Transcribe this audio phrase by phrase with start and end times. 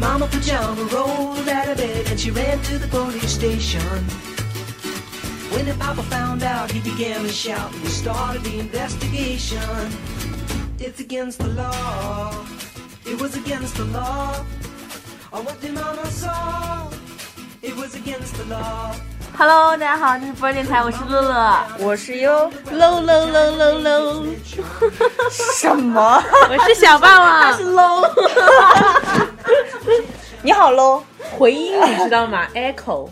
[0.00, 3.80] mama pajama rolled out of bed and she ran to the police station.
[5.52, 9.90] When the papa found out, he began to shout and we started the investigation.
[10.78, 12.32] It's against the law.
[13.04, 14.44] It was against the law.
[15.32, 16.88] Or what the mama saw.
[17.62, 18.94] It was against the law.
[19.38, 24.24] Hello，大家好，这是波儿电台，我是乐乐，我是优， low low low low low，
[25.30, 26.22] 什么？
[26.48, 28.08] 我是小霸王，是 low，
[30.43, 31.03] 你好 low，
[31.37, 32.47] 回音你知道吗？
[32.55, 33.09] echo。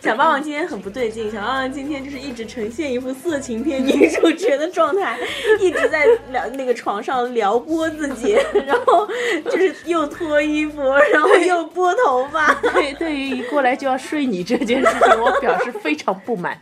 [0.00, 5.18] 小霸王今天很不对劲，小霸王今天就是一直呈现一副色情片女主角的状态，
[5.60, 9.06] 一直在聊那个床上撩拨自己， 然后
[9.44, 12.54] 就是又脱衣服，然后又拨头发。
[12.54, 16.58] 对， 对于一过来就要睡你这件事情，我表示非常不满。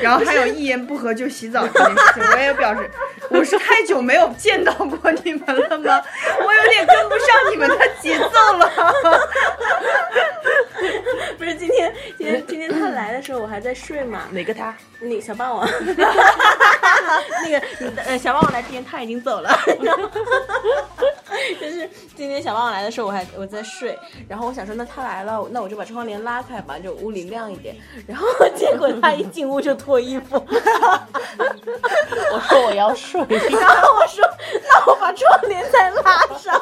[0.00, 2.90] 然后还有一言不合就洗澡这件事情，我也表示，
[3.30, 6.02] 我是太久没有见到过你们了吗？
[6.40, 8.70] 我有点跟不上你们的节奏了。
[11.38, 14.74] 不是今天，今天今天他来的时候我还在睡嘛，哪个他？
[15.00, 15.68] 那个小霸王，
[17.44, 17.60] 那个
[18.06, 19.50] 呃小霸王来之前他已经走了，
[21.60, 30.36] 就是今天小霸王来的时候我还我在睡，然后我想说那他来了，那我就把窗帘拉开吧，就屋里亮一点，然后结果他一进屋就脱衣服，
[32.32, 33.20] 我说我要睡。
[33.20, 34.24] 然后我说
[34.70, 36.58] 那我把窗帘再拉上，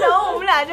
[0.00, 0.72] 然后我们俩就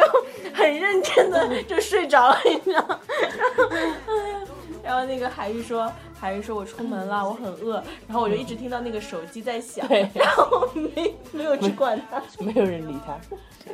[0.58, 3.00] 很认真的就睡着了，你知道吗？
[4.83, 12.22] 然后那个海玉说，海玉说我出门了，我很饿，然后我就一直听到那个手机在响，对然后没没有去管他。
[12.44, 13.17] 没有人理他。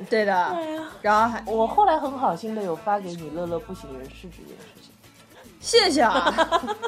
[0.09, 0.58] 对的，
[1.02, 4.92] 然后还我后来很好心的有发给你乐乐不省人事这件事情。
[5.60, 6.33] 谢谢啊。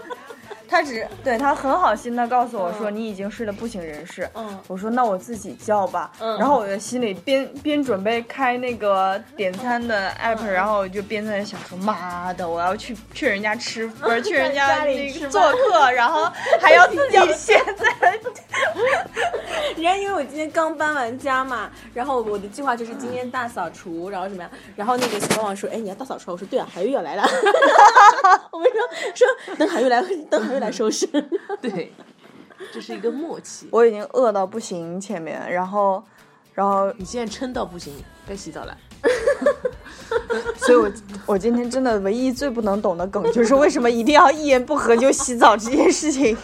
[0.68, 4.30] 他只对他很好心的告诉我说你已经睡得不省人事。
[4.34, 6.12] 嗯我说那我自己叫吧。
[6.20, 18.20] 嗯然后我的心里边边准备开那个点餐的 app，、然后我就边在想说妈的，我要去去人家吃，不是 去人家那个做客，然后还要自己现在。
[19.76, 24.50] 人家因为我今天刚搬完家嘛，然后我的计划就是今天大扫除，然后怎么样？
[24.76, 27.24] 然后那个小霸王说：“哎，你要大扫除啊？”我说：“对啊，海玉要来了。
[28.52, 28.80] ”我们说
[29.14, 31.06] 说等海玉来，等海玉来收拾。
[31.62, 31.92] 对，
[32.74, 33.68] 这是一个默契。
[33.74, 36.04] 我已经饿到不行，前面，然后，
[36.54, 37.94] 然后，你现在撑到不行，
[38.28, 38.76] 该洗澡了。
[40.58, 40.92] 所以我
[41.26, 46.36] 我今天真的唯一最不能懂的梗就是为什么一定要一言不合就洗澡这件事情。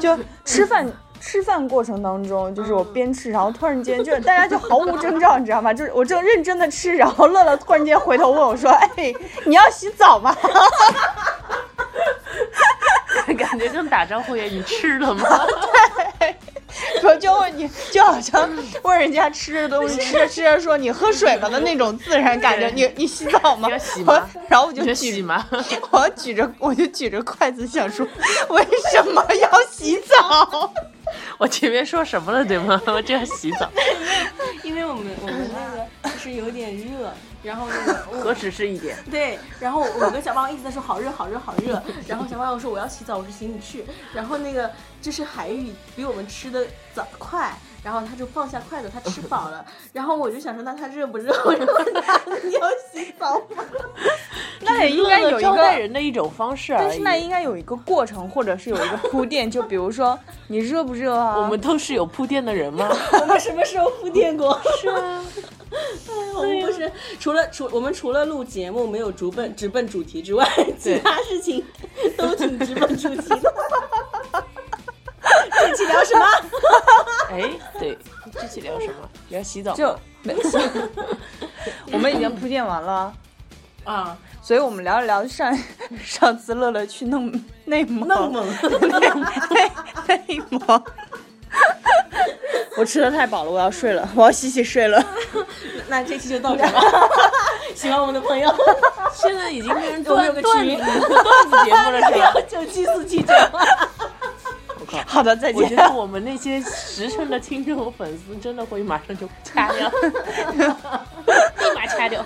[0.00, 0.86] 就吃饭
[1.20, 5.74] 吃饭过程当中，就是我边吃，然后突然间就是大家就毫无征兆，你知道吗？
[5.74, 9.12] 就是我正认真的吃，然后乐乐突然间回头问我说：“哎，
[9.44, 10.34] 你要洗澡吗？”
[13.58, 15.26] 感觉跟打招呼一样，你吃了吗？
[17.02, 18.48] 我就问你，就好像
[18.82, 22.68] 问人家吃的东西， 吃着吃着说你喝水了的那种自然感觉。
[22.68, 23.68] 你你洗澡吗？
[23.78, 25.44] 洗吗我然后我就举洗吗？
[25.90, 28.06] 我举着我就举着筷子想说，
[28.50, 30.72] 为什么要洗澡？
[31.38, 32.80] 我前面说什么了，对吗？
[32.86, 33.68] 我这要洗澡，
[34.62, 38.96] 因为我们我们那个就是有点热，然后那个 我何止是一点？
[39.10, 51.32] 对，然后我跟小霸王一直在说好热好热好热， 然后小霸王说我要洗澡，我说行你去，然后那个就是海域比我们吃的早快，然后他就放下筷子，他吃饱了， 然后我就想说那他热不热？
[51.44, 53.64] 我就问他你要洗澡吗？
[54.60, 56.86] 那也应该有一招待个，人的一种方式而已。
[56.86, 59.48] 但是那应该有一个过程，或者是有一个铺垫。
[59.50, 60.18] 就比如说
[60.48, 61.36] 你热不热啊？
[61.38, 62.88] 我们都是有铺垫的人吗？
[63.20, 64.60] 我们什么时候铺垫过？
[64.80, 65.24] 是啊。
[66.34, 66.90] 我们不是
[67.20, 70.46] 除了除我们除了录节目没有直奔直奔主题之外，
[70.78, 71.64] 其他事情
[72.16, 73.54] 都挺直奔主题的。
[75.50, 76.26] 这期聊什么？
[77.30, 77.98] 哎，对，
[78.32, 79.08] 这期聊什么？
[79.28, 79.76] 聊洗澡吗。
[79.76, 80.34] 就没
[81.92, 83.12] 我们已经铺垫完了。
[83.84, 85.56] 啊，所以我们聊一聊上
[86.04, 87.32] 上次乐乐去弄
[87.64, 88.46] 内蒙，弄猛。
[89.50, 89.70] 内
[90.06, 90.84] 内蒙。
[92.76, 95.02] 我吃的太饱了，我要睡了，我要洗洗睡了。
[95.88, 96.80] 那这期就到这儿吧。
[97.74, 98.54] 喜欢我们的朋友，
[99.14, 100.90] 现在已经变成段段子群段
[101.50, 102.34] 子节目了，是吧？
[102.48, 103.32] 九七四七九。
[105.06, 105.76] 好的，再见我觉。
[105.76, 109.90] 得我们那些实诚的听众和粉丝真的会马上就掐掉，
[110.48, 112.24] 立马掐掉。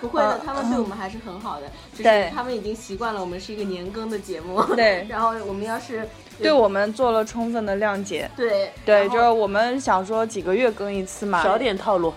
[0.00, 1.66] 不会的，他们对我们还是很好的，
[1.96, 4.62] 只是他们已经习惯了我们是一个年更的节目。
[4.74, 6.08] 对 然后我们要是
[6.40, 8.30] 对我们做了充分的谅解。
[8.36, 11.42] 对对，就是我们想说几个月更一次嘛。
[11.42, 12.12] 少点套路，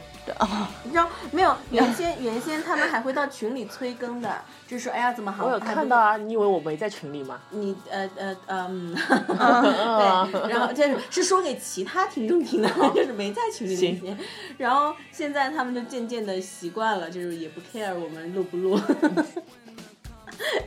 [0.83, 1.55] 你知道没有？
[1.71, 5.45] 原先原先他们还会到群里催更的，就是说哎呀怎么好？
[5.45, 7.39] 我有看到啊，你以为我没在群里吗？
[7.51, 14.17] 你呃呃嗯， 对，然后这是是说给其他听众听的，就是没在群里那些。
[14.57, 18.79] 然后现在他们就渐渐的习惯了，就是也不 care 我们录不录。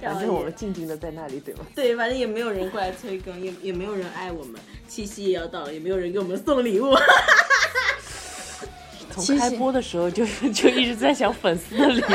[0.00, 1.60] 然后反正我们静静的在那里，对吗？
[1.74, 4.60] 对，反正也没有人过来催更，也也没有人爱我们。
[4.86, 6.94] 七夕也要到了，也没有人给我们送礼物。
[9.22, 12.08] 从开播的时候 就就一直在想粉丝的礼物，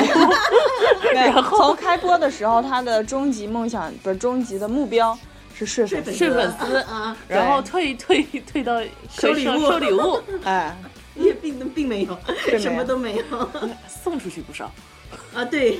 [1.14, 5.18] 然后从开播的时候，他的终极梦想不是终极的目标
[5.56, 6.78] 是睡粉丝，睡粉丝。
[6.82, 9.60] 啊，然后退退退到收礼物。
[9.60, 10.76] 收礼物， 哎，
[11.16, 12.18] 也并并没有，
[12.60, 13.50] 什么都没有。
[13.88, 14.72] 送出去不少。
[15.34, 15.44] 啊。
[15.46, 15.80] 对。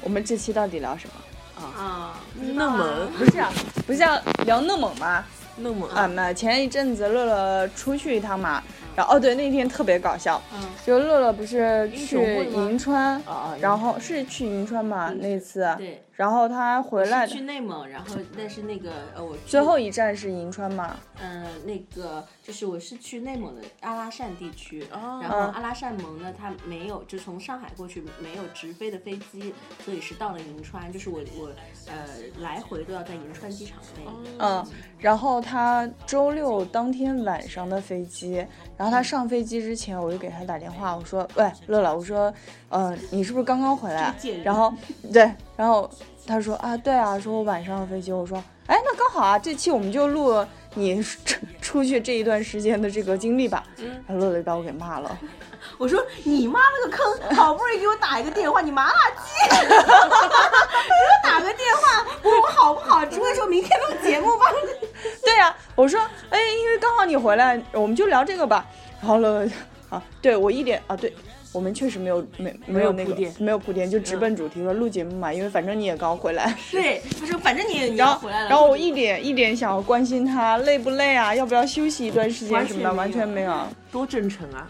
[0.00, 1.64] 我们这期到底聊什么？
[1.78, 2.18] 啊，
[2.54, 3.08] 那么。
[3.18, 3.52] 不是啊，
[3.86, 5.24] 不是要聊内蒙吗？
[5.56, 5.86] 那么。
[5.88, 8.60] 啊，那前一阵子乐乐出去一趟嘛，
[8.96, 10.60] 然后哦对，那天特别搞笑，嗯。
[10.86, 13.20] 就乐乐不是去银川，
[13.60, 16.03] 然后是去银川嘛那次，对。
[16.16, 29.52] 然后他回来去内蒙，然后但是那个呃，我最后一站是银川嘛，嗯、那个就是我是去内蒙的阿拉善地区，哦然后阿拉善盟呢，它没有就从上海过去没有直飞的飞机，
[29.84, 31.50] 所以是到了银川，就是我我
[31.86, 32.06] 呃
[32.40, 34.02] 来回都要在银川机场飞。
[34.38, 34.64] 嗯，
[34.98, 38.34] 然后他周六当天晚上的飞机，
[38.76, 42.32] 然后他上飞机之前，我就给他打电话，我说，喂，乐乐，我说，
[42.74, 44.12] 呃，你是不是刚刚回来
[44.42, 44.74] 然后，
[45.12, 45.88] 对，然后
[46.26, 48.36] 他说啊，对啊，说我晚上的飞机，我说，
[48.66, 50.44] 哎，那刚好啊，这期我们就录
[50.74, 53.62] 你出出去这一段时间的这个经历吧。
[54.08, 55.16] 然后乐乐就把我给骂了，
[55.78, 57.06] 我说你妈了个坑，
[57.38, 58.92] 好不容易给我打一个电话，你麻辣
[59.22, 64.46] 鸡，给我打个电话，我我好不好，只会说明天录节目吧。
[65.24, 66.00] 对呀、我说，
[66.30, 68.66] 哎，因为刚好你回来，我们就聊这个吧。
[69.00, 69.52] 然后乐乐就
[69.90, 71.14] 啊，对我一点啊，对。
[71.54, 76.54] 我们确实没有没没有那个铺垫没有铺垫，就直奔主题说录节目嘛，因为反正你也刚回来。
[76.70, 83.54] 对，他说反正你你要回来了，然后我一点一点想要关心他累不累啊，要不要休息一段时间什么的，完完全全没有。
[83.90, 84.68] 多真诚啊！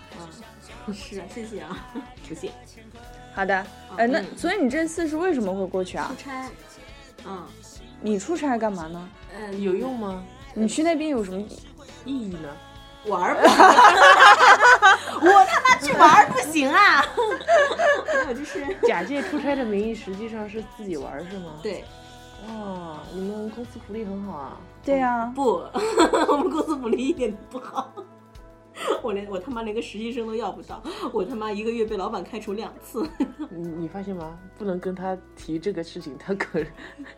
[0.93, 1.87] 是啊，谢谢啊，
[2.29, 2.51] 不谢。
[3.35, 3.67] 好的，
[3.97, 6.23] 哎，那嗯所以你这次是为什么会过去啊出？
[6.23, 6.49] 差，
[7.27, 7.43] 嗯
[8.03, 9.09] 你出差干嘛呢？
[9.35, 10.23] 嗯，有用吗？
[10.53, 11.41] 你去那边有什么？
[12.05, 12.49] 意义呢？
[13.07, 13.57] 玩儿不行，
[15.25, 17.05] 我他妈去玩儿不行啊！
[18.29, 21.53] 我就是假借出差的名义，实际上是自己玩儿是吗？。
[21.63, 21.85] 对
[22.49, 24.57] 哇，你们公司福利很好啊！
[24.85, 25.63] 对啊、不，
[26.29, 27.93] 我们公司福利一点都不好。
[29.03, 30.83] 我连我他妈连个实习生都要不到，
[31.13, 33.09] 我他妈一个月被老板开除两次。
[33.49, 34.37] 你你发现吗？
[34.59, 36.61] 不能跟他提这个事情，他可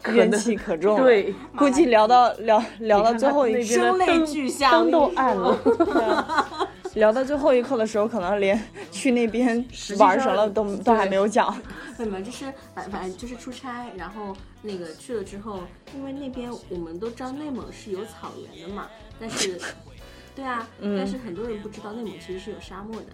[0.02, 5.58] 可怨能气可重。，对，估计聊到聊聊到最后一声泪俱下灯都暗了。
[6.96, 8.60] 聊到最后一刻的时候，可能连
[8.90, 9.64] 去那边
[9.98, 11.54] 玩什么都都还没有讲。
[11.98, 15.62] 没有，就是反反正就是出差，然后那个去了之后，
[15.94, 18.88] 因为那边我们都知道内蒙是有草原的嘛，
[19.20, 19.58] 但是，
[20.34, 23.06] 对啊，但是很多人不知道内蒙其实是有沙漠的。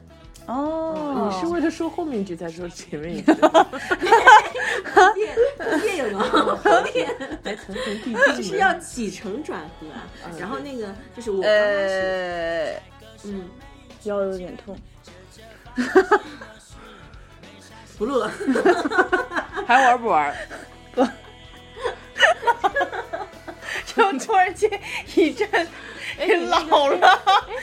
[0.47, 3.33] 哦，你是为了说后面一句才说前面一句，
[5.15, 5.37] 电
[5.81, 7.09] 电影啊，电
[7.45, 8.57] 还层层递就是。
[8.59, 10.03] 要起承转合啊。
[10.39, 12.75] 然后那个就是我刚开始，呃，
[13.27, 13.49] 嗯，
[14.05, 14.77] 腰有点痛。
[17.99, 18.31] 不录了。
[19.67, 20.35] 还玩不玩？
[20.95, 21.05] 不
[23.87, 24.71] 就突然间
[25.15, 25.49] 一阵
[26.49, 27.19] 老了。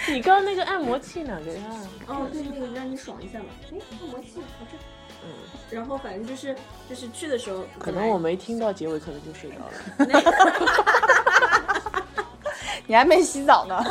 [0.07, 1.61] 你刚刚那个按摩器哪个呀？
[2.07, 3.45] 哦，对，那个让你爽一下嘛。
[3.63, 4.77] 哎，按摩器我这。
[5.23, 5.27] 嗯，
[5.69, 6.55] 然后反正就是
[6.89, 9.73] 就是去的时候，可能我没听到结尾，可能就睡着了。
[12.87, 13.83] 你还没洗澡呢。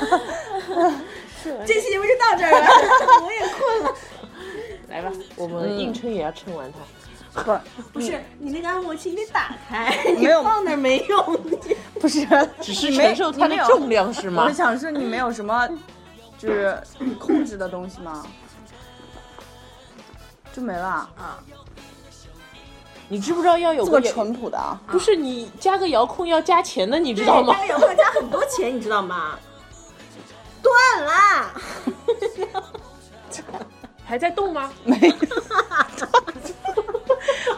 [1.67, 2.67] 这期节目就到这儿了，
[3.25, 3.95] 我也困了。
[4.89, 6.79] 来吧，我们硬撑也要撑完它。
[7.43, 7.57] 不，
[7.93, 11.41] 不是你那个按摩器，你得打开，你没有放那儿没用。
[12.01, 12.27] 不是，
[12.61, 14.53] 只是你没承受它的重量是吗我？
[14.53, 15.69] 想说你没有什么
[16.39, 16.77] 就是
[17.21, 18.27] 控制的东西吗？
[20.53, 20.87] 就没了
[21.17, 21.39] 啊，
[23.09, 24.81] 你知不知道要有个淳朴的啊。
[24.89, 27.61] 不是你加个遥控要加钱的，你知道吗加？
[27.61, 29.39] 个遥控加很多钱，你知道吗？
[30.63, 31.61] 断了！
[34.05, 34.73] 还在动吗？
[34.85, 35.15] 没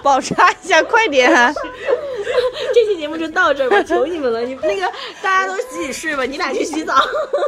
[0.03, 1.31] 保查一下，快点！
[2.75, 4.91] 这期节目就到这儿吧，求你们了，你那个
[5.23, 6.95] 大家都洗洗睡吧，你俩去洗澡。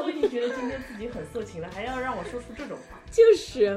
[0.05, 3.77] 我已经觉得今天自己很色情了，还要让我说出这种话，就是，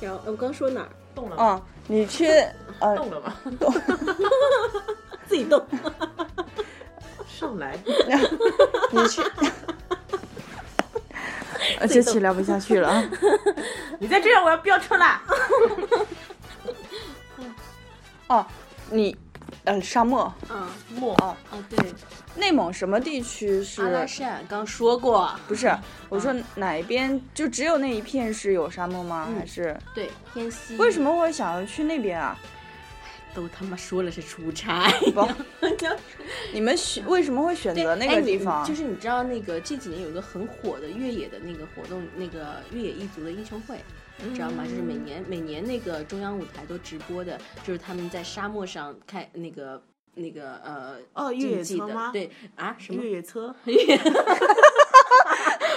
[0.00, 0.88] 然后我刚说哪儿？
[1.14, 1.62] 动了吗？
[1.88, 2.26] 嗯，你去
[2.80, 3.34] 呃，动了吗？
[3.58, 3.72] 动
[5.26, 5.64] 自己动。
[7.26, 7.78] 上来，
[8.90, 9.22] 你去。
[11.80, 13.04] 呃这期聊不下去了啊。
[13.98, 15.22] 你再这样我要飙车啦！
[18.28, 18.44] 哦，
[18.90, 19.16] 你
[19.64, 21.78] 呃沙漠，嗯，漠哦，哦对，
[22.34, 24.18] 内蒙什么地区是阿拉是？
[24.18, 25.72] 善刚说过，不是，
[26.08, 29.26] 我说哪一边就只有那一片是有沙漠吗？
[29.30, 32.36] 嗯还是对，偏西为什么会想要去那边啊？
[33.36, 34.90] 都他妈说了是出差？
[35.14, 35.28] 不，
[36.54, 38.66] 你们选为什么会选择那个地方？
[38.66, 43.76] 就是你知道那个这几年有一个很火的越野的那个活动，那个越野一族的英雄会。
[44.34, 44.64] 知道吗？
[44.64, 49.82] 就是每年每年那个中央舞台都直播的，就是他们在沙漠上开那个
[50.14, 53.54] 那个呃哦越野车吗的对啊什么越野车，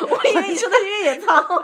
[0.10, 1.44] 我以为你说的是越野操，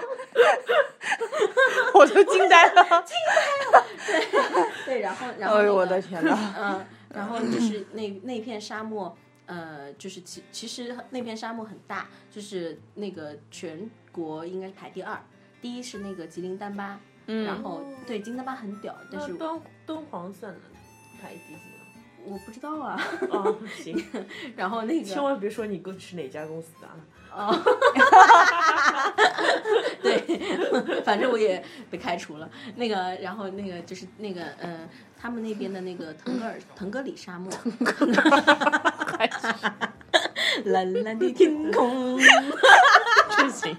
[1.93, 2.83] 我都惊呆了。
[3.03, 6.37] 惊呆了对对，然后然后、那个、哎呦我的天呐！
[6.57, 9.15] 嗯，然后就是那那片沙漠，
[9.45, 15.17] 呃，就是其其实那片沙漠很大，就是那个全国应该是排第二，
[15.61, 20.59] 第一是那个吉林丹巴，嗯然后对金丹巴很屌，但是那敦敦煌算了，
[21.21, 21.59] 排第几
[22.27, 22.99] 我不知道啊。
[23.29, 24.03] 哦，行，
[24.55, 26.87] 然后那个千万别说你公是哪家公司的
[27.35, 27.51] 啊！
[30.01, 32.49] 对，反正我也被开除了。
[32.75, 34.87] 那个，然后那个就是那个呃，
[35.19, 37.51] 他们那边的那个腾格尔腾格里沙漠，
[40.65, 42.17] 蓝蓝的天空。
[43.37, 43.75] 真行，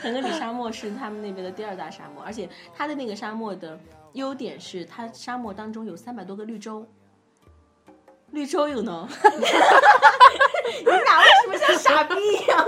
[0.00, 3.76] 腾格里沙漠是他们那边的第二大沙漠，而且它的那个沙漠的
[4.16, 6.86] 优点是，它沙漠当中有三百多个绿洲。
[8.32, 9.06] 绿洲有呢？
[10.80, 12.58] 你俩为什么像傻逼一样？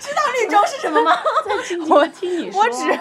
[0.00, 1.16] 知道绿洲是什么吗？
[1.88, 2.60] 我听你说。
[2.60, 3.00] 我只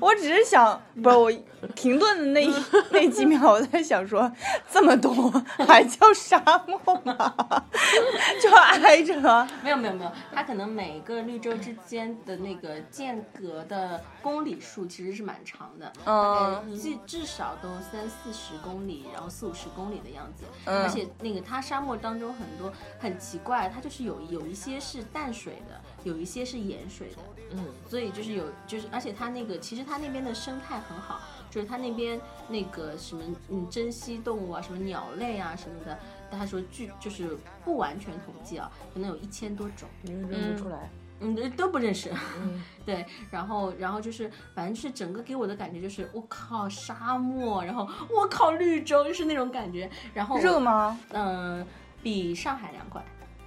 [0.00, 1.32] 我只是想，不是我
[1.78, 2.52] 停顿的那一
[2.90, 4.30] 那几秒，我在想说，
[4.72, 5.30] 这么多
[5.64, 7.14] 还叫沙漠吗？
[8.42, 9.48] 就挨着啊。
[9.62, 20.44] 没有没有没有，它可能每个绿洲之间的那个间隔的公里数其实是蛮长的，大概至至少都三四十公里，然后四五十公里的样子。
[20.64, 27.16] 嗯而且那个它沙漠当中很多很奇怪，它就是有有一些是淡水的，有一些是盐水的。
[27.52, 35.98] 嗯，所以就是有，就是而且它那个其实它那边的生态很好，就是他那边那个什么嗯珍稀动物啊，什么鸟类啊什么的，
[36.30, 40.88] 他说据就是不完全统计啊，可能有一千多种，你们认不出来。
[41.20, 50.60] 嗯都不认识，嗯 对，然后然后就是反正就是整个给我的感觉就是我靠沙漠，然后我靠绿洲，就是那种感觉，然后热？
[50.60, 50.96] 吗？
[51.10, 51.66] 嗯、
[52.04, 53.04] 比上海凉快。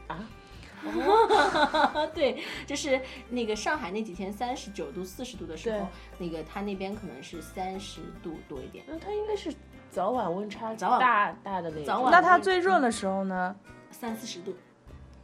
[0.07, 0.19] 啊，
[2.13, 9.53] 对，就是那个上海那几天三十九度、四十度的时候，那个他那边可能是三十度多一点，那他应该是
[9.89, 11.85] 早晚温差早晚大大的那种。
[11.85, 13.55] 早晚那他最热的时候呢？
[13.91, 14.55] 三四十度。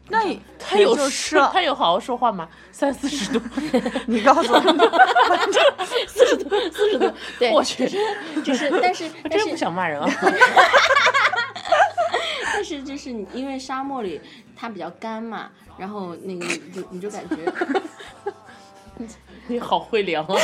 [0.10, 0.22] 那
[0.58, 2.48] 他有是说他有好好说话吗？
[2.72, 3.42] 三四十度，
[4.08, 4.62] 你告诉我，
[6.08, 7.86] 四十度，四十度，对，我去，
[8.42, 10.10] 就是，但是，但是我真不想骂人啊！
[12.70, 14.20] 但是就是你因为沙漠里
[14.54, 17.54] 它比较干嘛，然后那个你就你就感觉，
[19.48, 20.36] 你好会聊啊！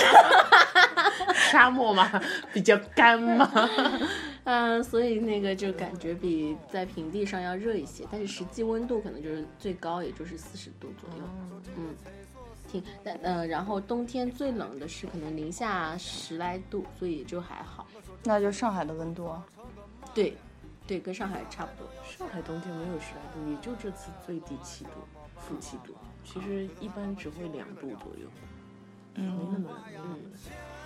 [1.52, 2.10] 沙漠嘛，
[2.54, 3.52] 比较干嘛。
[4.46, 11.24] 嗯、所以那个就感觉比在平地上要热一些，但是实际温度可能就是最高也就是四十度左右，
[11.78, 11.96] 嗯，
[12.70, 17.86] 挺但呃，然后冬天最冷的是可能零下十来度，所以就还好，
[18.24, 19.46] 那就上海的温度啊。
[20.14, 20.36] 对，
[20.86, 21.88] 对，跟上海差不多。
[22.06, 24.92] 上海冬天没有十来度，也就这次最低七度，
[25.38, 25.96] 负七度。
[26.24, 28.28] 其实一般只会两度左右，
[29.16, 30.20] 没那么没那么冷。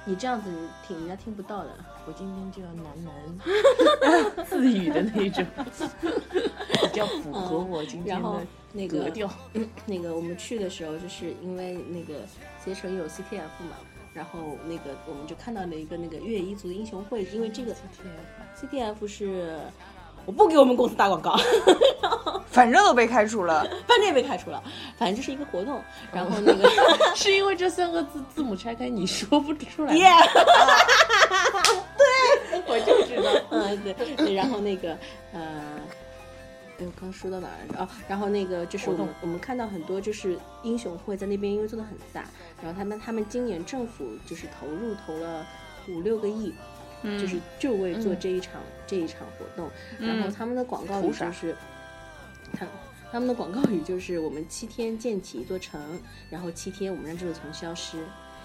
[0.05, 0.49] 你这样子
[0.87, 1.69] 听人家听不到的。
[2.05, 5.45] 我今天就要喃喃 自语的那种，
[6.81, 9.29] 比较符合我今天然后的那个格调。
[9.85, 12.21] 那个我们去的时候，就是因为那个
[12.63, 13.75] 携程有 CTF 嘛，
[14.13, 17.75] 然后那个我们就看到了一个那个越野一族的英雄会，因为这个
[18.59, 19.59] CTF 是
[20.25, 21.39] 我不给我们公司打广告，
[22.49, 23.63] 反正都被开除了。
[23.87, 24.61] 反正也被开除了，
[24.97, 26.69] 反正就是一个活动，然后那个
[27.15, 29.93] 是因为这三个字字母拆开你说不出来。
[29.95, 30.27] yeah，
[32.67, 33.31] 我就知道。
[33.51, 34.97] 嗯对对，然后那个
[35.33, 35.41] 呃。
[36.79, 37.83] 哎，我刚说到哪儿来着？
[37.83, 42.23] 哦，然后那个就是我们我们看到很多就是英雄会在那边，因为做的很大，
[42.61, 45.43] 然后他们他们今年政府就是投入投了
[45.87, 46.53] 五六个亿，
[47.19, 51.55] 就是就为做这一场、这一场活动，然后他们的广告语就是，
[52.53, 52.65] 他
[53.11, 55.79] 他们的广告语就是我们七天建起一座城，
[56.29, 57.97] 然后七天我们让这座城消失，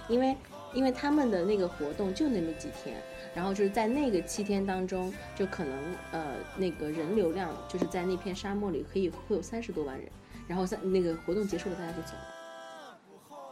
[0.09, 0.37] 因为
[0.73, 2.97] 因为他们的那个活动就那么几天，
[3.35, 5.77] 然后就是在那个七天当中，就可能
[6.13, 10.09] 呃那个人流量就是在那片沙漠里可以会有三十多万人，
[10.47, 12.29] 然后在那个活动结束了，大家就走了。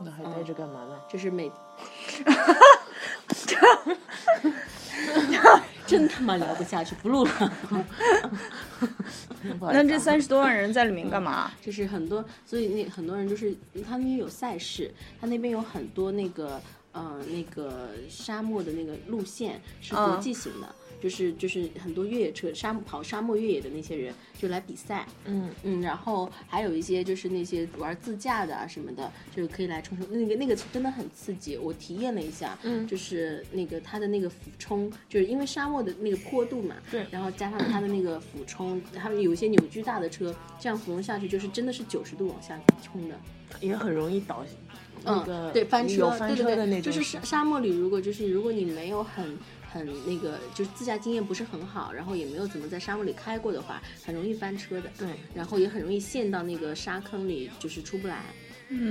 [0.02, 0.99] 那还待着干嘛呢？
[1.11, 1.52] 就是每，
[5.87, 7.52] 真他妈聊不下去，不录了。
[9.73, 11.50] 那这三十多万人在里面干嘛？
[11.61, 13.52] 就是很多，所以那很多人就是
[13.85, 16.61] 他那边有赛事，他那边有很多那个
[16.92, 20.75] 呃那个沙漠的那个路线是国际型的。
[21.00, 43.14] 就是就是很多越野车沙漠跑沙漠越野的那些人就来比赛，嗯嗯，然后还有一些就是那些玩自驾的啊什么的，就是可以来冲冲那个那个真的很刺激，我体验了一下，嗯就是那个它的那个俯冲，就是因为沙漠的那个坡度嘛，对然后加上它的那个俯冲，他们有一些扭矩大的车，这样俯冲下去就是真的是九十度往下冲的，
[43.61, 44.45] 也很容易倒。
[45.02, 49.35] 那个嗯，对，翻车，翻车对对对，的那种，就是沙沙漠里，如果就是如果你没有很
[49.73, 54.91] 很那个，就是自驾经验不是很好，然后也没有怎么在沙漠里开过的话，很容易翻车的。
[54.99, 58.25] 对，然后也很容易陷到那个沙坑里，就是出不来。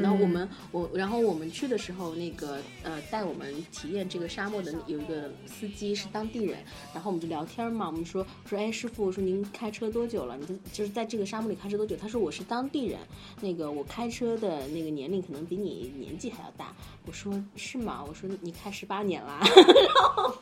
[0.02, 6.60] 然后我们我然后我们去的时候，那个呃带我们体验这个沙漠的有一个司机是当地人，
[6.94, 10.38] 然后我们就聊天嘛，我们说说哎师傅，我说您开车多久了？
[10.38, 11.96] 你就就是在这个沙漠里开车多久？
[11.96, 13.00] 他说我是当地人，
[13.40, 16.74] 那个我开车的那个年龄可能比你年纪还要大。
[17.06, 18.04] 我说是吗？
[18.06, 19.40] 我说你开十八年啦。
[19.48, 20.36] 然后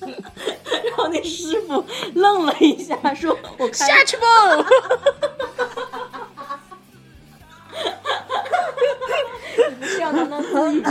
[0.84, 1.84] 然后那师傅
[2.14, 4.26] 愣了一下，说我开下去吧。
[10.08, 10.82] 要当当司仪。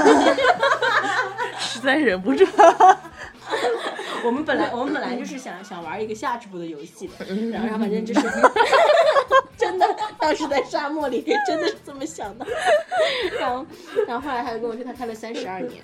[1.59, 2.45] 实在忍不住。
[4.23, 8.21] 我们本来我们本来就是想想玩一个下直播的游戏的，然后然后反正就是
[9.57, 9.87] 真的，
[10.19, 12.45] 当时在沙漠里真的是这么想的，
[13.39, 13.65] 然后
[14.07, 15.81] 然后后来他就跟我说他开了三十二年。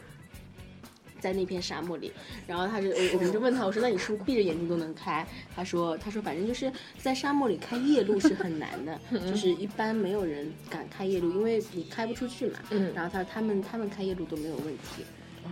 [1.24, 2.12] 在那片沙漠里，
[2.46, 5.26] 然后他就我我们就问他，我说那你是不是闭着眼睛都能开？
[5.56, 12.60] 他说他说反正就是在沙漠里开夜路是很难的，就是一般没有人敢开夜路，因为你开不出去嘛。
[12.72, 15.06] 嗯然后他说他们他们开夜路都没有问题。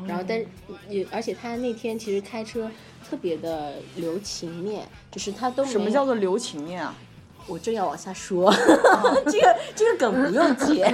[0.05, 0.45] 然后但是
[0.89, 2.69] 也而且他那天其实开车
[3.09, 6.93] 特别的留情面，就是他都什么叫做留情面啊？
[7.47, 8.53] 我正要往下说，
[9.25, 10.85] 这个这个梗不用接，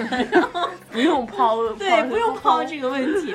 [0.92, 3.34] 不用抛，对，不用抛这个问题。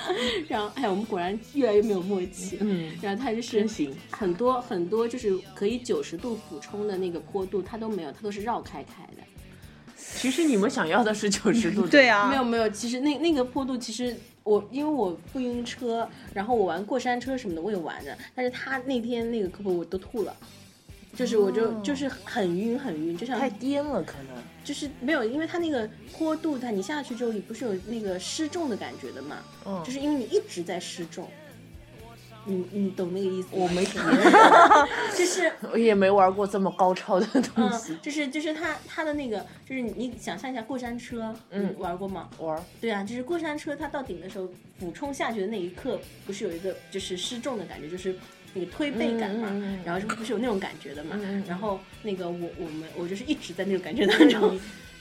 [0.48, 2.58] 然后，哎，我们果然越来越没有默契。
[2.60, 3.66] 嗯，然后他就是
[4.10, 9.22] 很多很多就是可以九十度俯冲的那个坡度，他都没有，他都是绕开开的。
[9.96, 20.34] 其实你们想要的是九十度，对啊，没有没有，其实那那个坡度，其实我因为我不晕车，然后我玩过山车什么的我也玩着，但是他那天那个课坡我都吐了。
[21.14, 24.42] 就是我就就是很晕很晕，就像太颠了，可能。
[24.64, 29.36] 就是没有，因为它那个坡度，它你下去之后，你不是有那个失重的感觉的嘛？
[29.66, 31.28] 嗯就是因为你一直在失重，
[32.46, 33.52] 你你懂那个意思吗？
[33.62, 37.98] 我没体 验，就是 我也没玩过这么高超的东西嗯，。
[38.00, 42.30] 就是就是它它的那个，就是你你想象一下过山车，嗯你玩过吗？
[42.38, 44.48] 玩对啊，就是过山车，它到顶的时候
[44.78, 48.16] 俯冲下去的那一刻，不是有一个就是失重的感觉，就是
[48.54, 49.50] 那个推背感嘛，
[49.84, 51.18] 然后是不是有那种感觉的嘛？
[51.46, 54.58] 然后那个我我们我就是一直在那种感觉当中，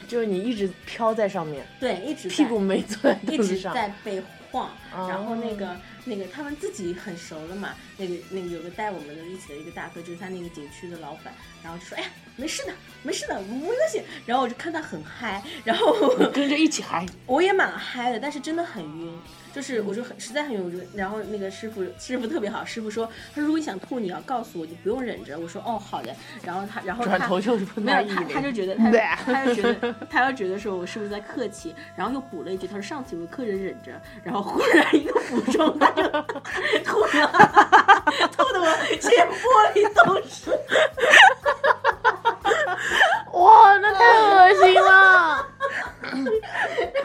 [0.07, 3.59] 就是你一直飘在上面，对，一直屁股没坐在一直。
[3.59, 19.11] 在被晃，哦然后那个那个他们自己很熟了嘛，那个那个有个带我们的一起的一个大哥，就是他那个景区的老板，然后就说哎呀没事的没事的没关系，然后我就看他很嗨，然后跟着一起嗨，我也蛮嗨的，但是真的很晕，
[19.53, 33.91] 就是我就很实在很晕，我就然后那个师傅师傅特别好，师傅说他说如果你想吐你要告诉我，你不用忍着，我说哦好的，然后他然后他转头就是没有他，他就觉得他对他就觉得他就觉得说我是不是在客气，然后又补了一句，他说上次有个客人忍着，
[34.23, 36.01] 然后忽然一个俯冲，他就
[36.83, 38.65] 吐了，吐的我
[38.99, 39.43] 全玻
[39.75, 40.51] 璃都是。
[43.33, 45.47] 哇，那太恶心了。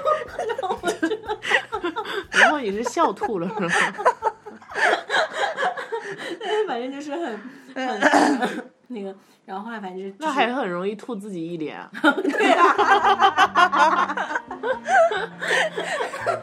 [2.70, 3.68] 你是笑吐了是吗？
[6.66, 7.22] 反正就是很
[7.74, 8.00] 很
[8.88, 9.14] 那个，
[9.46, 11.90] 然后后来反正就是那还很容易吐自己一脸啊。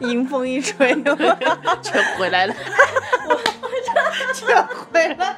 [0.00, 0.92] 迎风一吹，
[1.82, 2.54] 全回来了。
[4.34, 5.36] 全回来了。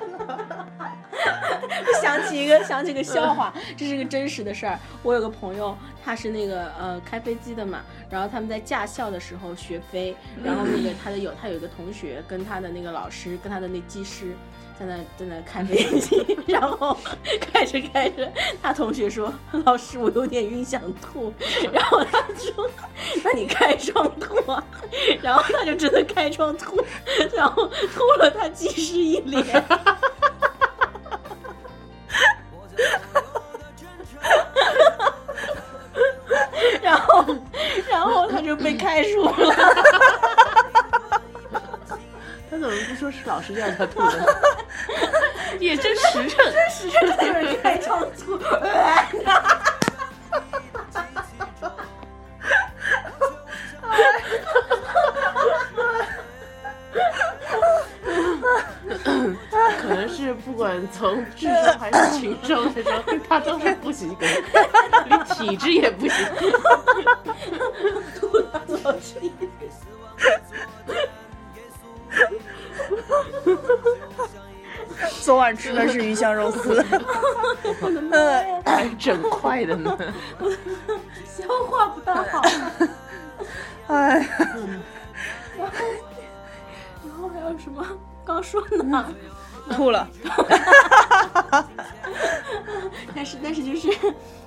[2.03, 4.79] 想起一个想起一个笑话，这是一个真实的事儿。
[5.03, 14.35] 我有个朋友，他是那个呃开飞机的嘛，然后他们在驾校的时候学飞，然后那个他的有他有一个同学跟他的那个老师跟他的那技师。
[14.79, 16.97] 在那在那开飞机， 然后
[17.41, 19.35] 开着开着，他同学说
[19.67, 21.35] ：“老师，我有点晕，想吐。
[21.75, 22.71] ”然后他说
[23.25, 24.63] ：“那你开窗吐啊。”
[25.21, 26.81] 然后他就真的开窗吐，
[27.35, 29.45] 然后吐了他技师一脸。
[36.83, 37.25] 然后，
[37.89, 39.55] 然然后他就被开除了。
[42.51, 44.25] 他怎么不说是老师让他吐的呢？
[45.61, 47.13] 也真实诚，是就是
[47.63, 48.39] 开场吐。
[59.05, 64.27] 可能是不管从智商还是情商来说，他都是不及格，
[65.07, 66.27] 连体质也不行。
[75.23, 76.83] 昨晚吃的是鱼香肉丝，
[78.65, 79.97] 还整块的呢。
[80.41, 80.47] 消
[88.49, 89.15] 说呢？
[89.77, 90.09] 吐了。
[93.15, 93.89] 但是但是就是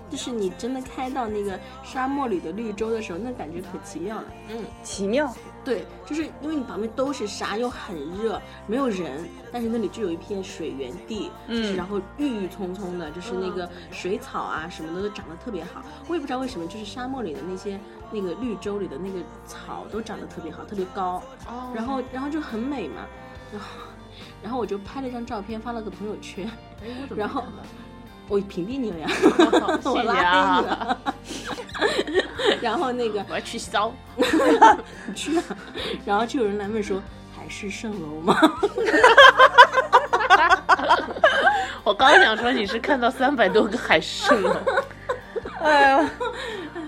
[0.10, 4.26] 就是你真的开到那个沙漠里的绿洲的时候，那感觉可奇妙了。
[4.50, 5.34] 嗯奇妙，
[5.64, 15.84] 对，就是因为你旁边都是沙，又很热，没有人，但是那里就有一片水源地，就是然后郁郁葱葱的，就是那个水草啊什么的都长得特别好。
[16.08, 17.80] 我也不知道为什么，就是沙漠里的那些
[18.12, 23.06] 那个绿洲里的那个草都长得特别好，特别高，哦然后然后就很美嘛，
[23.52, 23.68] 然后
[24.42, 26.50] 然后我就拍了一张照片发了个朋友圈，
[27.16, 27.44] 然后
[28.28, 29.08] 我屏蔽你了呀，
[29.86, 30.68] 我拉黑！
[30.68, 30.98] 了。
[32.62, 33.94] 然后那个我要去洗澡。
[34.16, 34.24] 你
[35.14, 35.44] 去啊，
[36.06, 37.02] 然后就有人来问说
[37.36, 38.36] 还是蜃楼吗？
[41.84, 44.64] 我刚想说你是看到三百多个海参了，
[45.60, 46.10] 哎呀，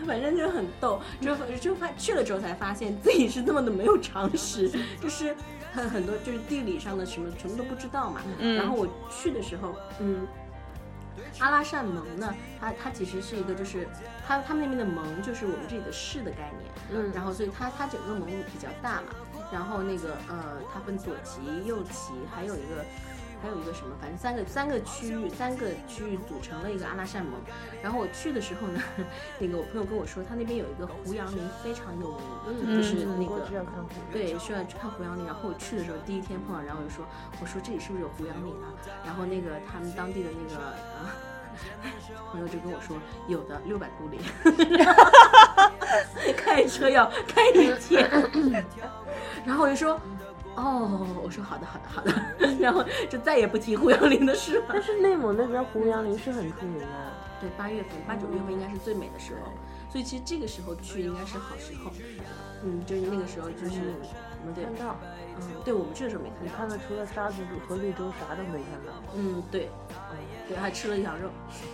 [0.05, 4.69] 反正就很逗，就就发去了之后才发现自己是那么的没有常识，
[5.01, 5.35] 就是
[5.73, 8.21] 很很多就是地理上的什么全部都不知道嘛。
[8.39, 10.27] 然后我去的时候，嗯。
[11.39, 13.87] 阿拉善盟呢，它它其实是一个，就是
[14.25, 19.09] 它他们那边的盟就是我们这里的市的概念，嗯然后所以它它整个盟比较大嘛，
[19.51, 22.83] 然后那个呃，它分左旗、右旗，还有一个
[23.43, 27.33] 还有一个什么，反正三个三个区域，三个区域组成了一个阿拉善盟。
[27.81, 28.81] 然后我去的时候呢，
[29.37, 33.43] 那个我朋友跟我说，他那边有一个胡杨林非常有名，就是那个。
[34.13, 35.25] 对，需要去看胡杨林。
[35.25, 37.05] 然后我去的时候，第一天碰到，然后我就说，
[37.41, 38.71] 我说这里是不是有胡杨林啊？
[39.05, 41.11] 然后那个他们当地的那个啊
[42.31, 42.95] 朋友就跟我说，
[43.27, 44.19] 有的六百公里，
[46.37, 48.09] 开车要开一天。
[49.45, 49.99] 然后我就说，
[50.55, 52.11] 哦，我说好的，好的，好的。
[52.59, 54.65] 然后就再也不提胡杨林的事了。
[54.69, 56.85] 但是内蒙那边胡杨林是很出名的，
[57.41, 59.51] 对，八月份、八九月份应该是最美的时候，
[59.89, 61.91] 所以其实这个时候去应该是好时候。
[62.65, 63.81] 嗯，就是那个时候，就是
[64.45, 64.95] 没对，看到。
[65.35, 66.43] 嗯，对我们去的时候没看到。
[66.45, 68.93] 你看到除了沙子和绿洲啥都没看到。
[69.15, 69.69] 嗯，对，
[70.47, 71.27] 对，还吃了羊肉，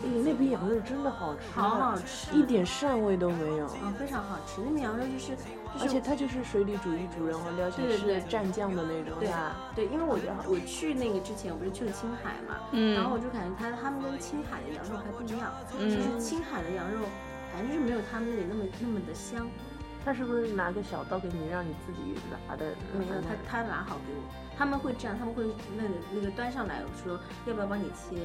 [0.04, 3.68] 哎，那边羊肉真的好吃，好好吃，一点膻味都没有。
[3.84, 4.62] 嗯，非常好吃。
[4.66, 5.38] 那边羊肉，就是
[5.80, 9.56] 而且他就是水里煮一煮，然后撩起对对对是蘸酱的那种，对吧？
[9.76, 17.06] 对，因为我觉得我去那个之前，我不是去了青海嘛，嗯然后我就感觉他他们跟青海的羊肉还不一样，就是青海的羊肉，
[17.54, 19.48] 反正就是没有他们那里那么那么的香。
[20.06, 22.16] 他是不是拿个小刀给你，让你自己
[22.48, 22.72] 拿的？
[22.98, 24.24] 没有，他他拿好给我，
[24.58, 25.44] 他们会这样，他们会
[25.76, 28.16] 那个那个端上来说要不要帮你切，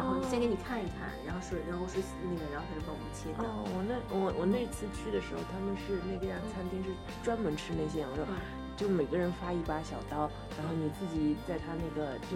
[0.00, 3.44] 然后先给你看一看，然后说然后说那个，然后他就帮我们切掉。
[3.44, 6.88] 哦，我那我我那次去的时候，他们是那家餐厅是
[7.22, 8.24] 专门吃那些羊肉，
[8.80, 10.24] 就每个人发一把小刀，
[10.56, 12.32] 然后你自己在他那个就。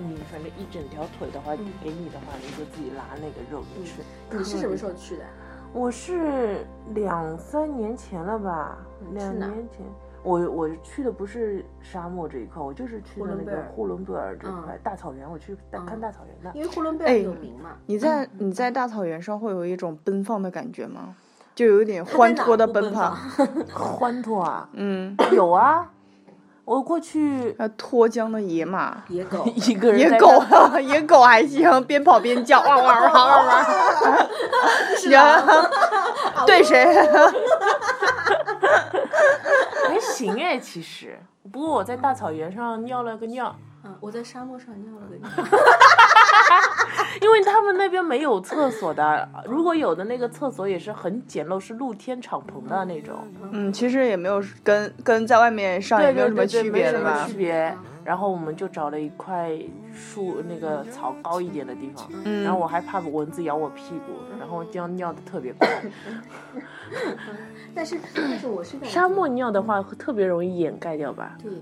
[0.00, 4.00] 你反正一整条腿的话，给你的话，你就自己拿那个肉吃。
[4.30, 5.24] 你是什么时候去的？
[5.72, 8.78] 我是两三年前了吧，
[9.12, 9.84] 两哪年前。
[10.28, 16.50] 我我去的不是沙漠这一块，我就是去的那个呼伦贝尔这块、大草原，我去大看大草原的。
[16.58, 17.70] 因为呼伦贝尔有名嘛。
[17.86, 21.14] 你在你在大草原上会有一种奔放的感觉吗？
[21.54, 23.16] 就有一点欢脱的奔跑。
[23.72, 25.90] 欢脱啊， 嗯，有啊，
[26.66, 33.64] 我过去呃，脱缰的野马， 野狗，一个人在野狗啊，野狗还行，边跑边叫，汪汪汪汪汪。
[35.10, 35.66] 然后
[36.46, 36.84] 对谁？
[39.88, 41.18] 还行哎，其实。
[41.50, 45.28] 不过我在大草原上尿了个尿，嗯，我在沙漠上尿了个尿。
[47.22, 53.16] 因为他们那边没有厕所的，如果有的那个厕所也是很简陋，是露天敞篷的那种。
[53.50, 57.32] 嗯，其实也没有跟跟在外面上也对没有什么对对，区没什么别的吧区？
[57.34, 57.76] 别。
[58.08, 59.52] 然后我们就找了一块
[59.92, 65.68] 树，那个草高一点的地方，嗯然后我还怕蚊子咬我屁股，然后这样尿的特别快。
[67.74, 71.36] 但是但是我是沙漠尿的话，特别容易掩盖掉吧？
[71.42, 71.52] 对，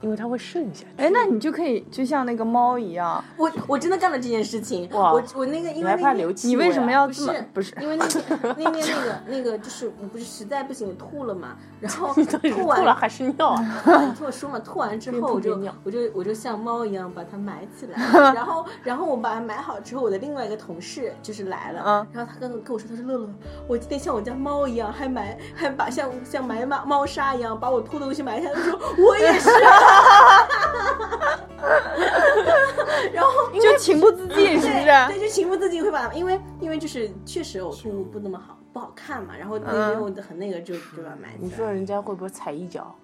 [0.00, 0.86] 因为它会渗下去。
[0.96, 4.88] 哎，那你就可以就像那个猫一样，我我真的干了这件事情。
[4.92, 6.48] 哇我我那个因为那个还怕流气？
[6.48, 6.90] 你为什么？
[6.92, 7.84] 要这么不是不是？
[7.84, 8.22] 因为那天
[8.58, 12.14] 那天那个那个就是我不是实在不行我吐了嘛，然后
[12.52, 13.82] 吐完吐了还是尿啊？
[14.06, 17.98] 你听我说嘛，吐完之后我就我就我就像猫一样把它埋起来，
[18.34, 23.28] 然后然后我把它埋好之后，我的另外一个同事就是来了，嗯然后他跟跟我说，他说乐乐，
[23.66, 29.80] 我今天像我家猫一样，还埋还把像像埋猫猫砂一样把我吐的东西埋下来，我说我也是啊，
[33.12, 34.84] 然后就情不自禁，是不是？
[35.08, 41.34] 对，就情不自禁会把，因为因为就是确实呕吐物不那么好，不好看嘛，然后那边我很那个就就把它埋。
[41.38, 42.94] 你说人家会不会踩一脚？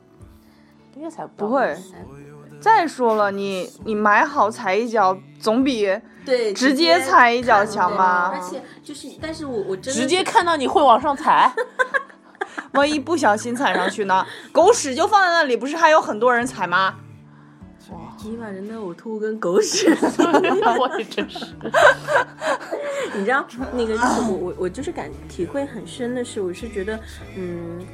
[0.96, 1.46] 应该踩不。
[1.46, 1.76] 不会。
[2.60, 5.88] 再说了，你你买好踩一脚，总比
[6.26, 11.50] 对，直接踩一脚强吧而且就是，但是我我真的直接看到你会往上踩，
[12.72, 14.26] 万一不小心踩上去呢？
[14.52, 16.96] 狗屎就放在那里，不是还有很多人踩吗？
[18.22, 19.88] 你把人的呕吐物跟狗屎，
[20.78, 21.44] 我也真是。
[23.16, 27.00] 你知道那个就是我我我就是感体会很深的是，我是觉得
[27.37, 27.85] 嗯，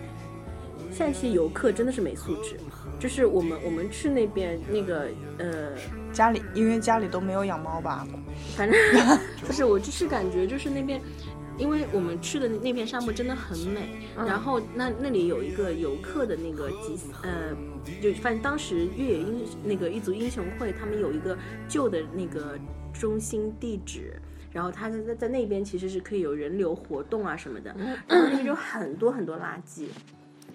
[0.92, 2.58] 像一些游客真的是没素质。
[2.98, 5.06] 就是我们我们去那边那个
[5.38, 5.72] 呃，
[6.12, 8.06] 家里因为家里都没有养猫吧？
[8.56, 8.78] 反正
[9.46, 11.00] 不是我就是感觉就是那边。
[11.58, 17.56] 因为我们去的那片沙漠真的很美，然后那那里有一个游客的那个集，呃，
[18.02, 21.36] 就反正当时越野英那个一族英雄会，他们有一个
[21.68, 22.58] 旧的那个
[22.92, 24.20] 中心地址，
[24.52, 27.74] 然后他在在在那边其实是可以有人流活动啊什么的，
[28.06, 29.86] 然后那边就很多很多垃圾，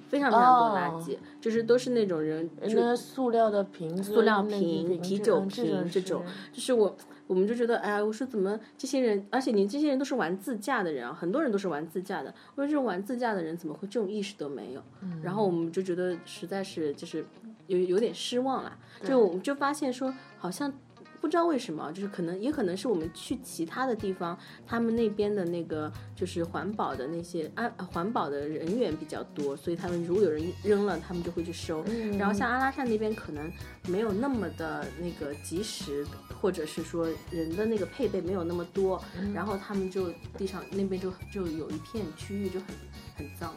[0.09, 6.97] 非常非常多垃圾，就是都是那种人就那塑料的瓶子、塑料瓶、啤酒瓶这种，就是我，我
[7.33, 14.83] 们就觉得，哎呀，我说怎么这些人，而且你这些人都是玩自驾的人啊，很多人都是玩自驾的，我说这种玩自驾的人怎么会这种意识都没有？
[15.23, 17.25] 然后我们就觉得实在是就是
[17.67, 20.73] 有有点失望啦，就我们就发现说好像。
[21.21, 31.85] 不知道为什么，就是可能也可能是我们去其他的地方，他们那边的那个就是环保的那些安环保的人员比较多，所以他们如果有人扔了，他们就会去收。
[32.17, 33.49] 然后像阿拉善那边可能
[33.87, 36.05] 没有那么的那个及时，
[36.41, 38.99] 或者是说人的那个配备没有那么多，
[39.33, 42.67] 然后他们就地上那边就就有一片区域就很
[43.15, 43.53] 很脏。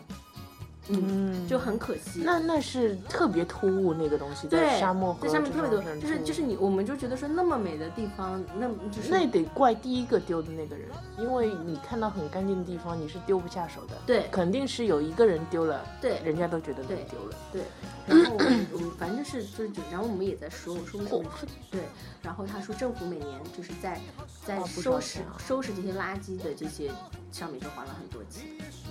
[0.89, 2.23] 嗯，就很可惜。
[2.25, 13.95] 那那是特别突兀那个东西，对在沙漠在和上面特别多，就是就是你，我们就觉得说那么美的地方，那就是那得怪第一个丢的那个人，因为你看到很干净的地方，你是丢不下手的。
[14.07, 17.37] 对肯定是有一个人丢了，对人家都觉得你丢了。
[17.51, 17.63] 对，
[18.07, 18.37] 然后
[18.73, 21.31] 我们反正就是就是，然后我们也在说，我说我们
[21.71, 21.81] 对，
[22.23, 23.99] 然后他说政府每年就是在
[24.45, 26.91] 在收拾啊收拾这些垃圾的这些
[27.33, 28.45] 上面就花了很多钱。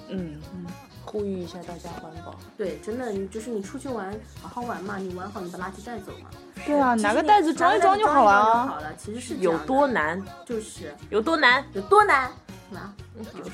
[0.09, 0.65] 嗯嗯，
[1.05, 2.35] 呼吁一下大家环保。
[2.57, 6.29] 对，真的，你就是你出去玩，好好玩嘛，你玩好你把垃圾带走嘛。
[6.65, 8.67] 对啊，拿个袋子装一装就好了。
[8.67, 10.23] 好了，其实是有多难？
[10.45, 11.63] 就是有多难？
[11.73, 12.31] 有多难，
[12.73, 12.93] 啊，
[13.35, 13.51] 就是。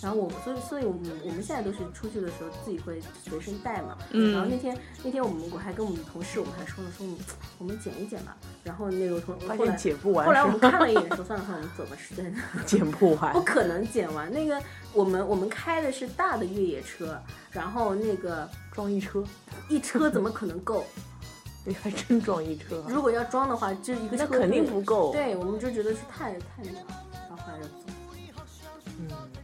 [0.00, 3.98] 然后我所以所以我们我们现在都是出去的时候自己会随身带嘛。
[4.10, 7.20] 嗯然后那天那天我们我还跟我们同事我们还说了说我们
[7.58, 8.36] 我们捡一捡吧。
[8.62, 12.32] 然后那个同发现捡不完，后来我们看了一眼说算了算了我们走吧，实在是
[12.64, 13.42] 捡不完不。
[13.42, 14.32] 可能捡完。
[14.32, 14.60] 那个
[14.92, 19.24] 我们我们开的是大的越野车，然后那个装一车，
[19.68, 20.84] 一车怎么可能够？
[21.64, 22.86] 你还真装一车啊？
[22.88, 25.12] 如果要装的话，这一个车那肯定不够。
[25.12, 26.78] 对，我们就觉得是太太那个，
[27.12, 27.72] 然后后来就走。
[29.00, 29.40] 嗯，这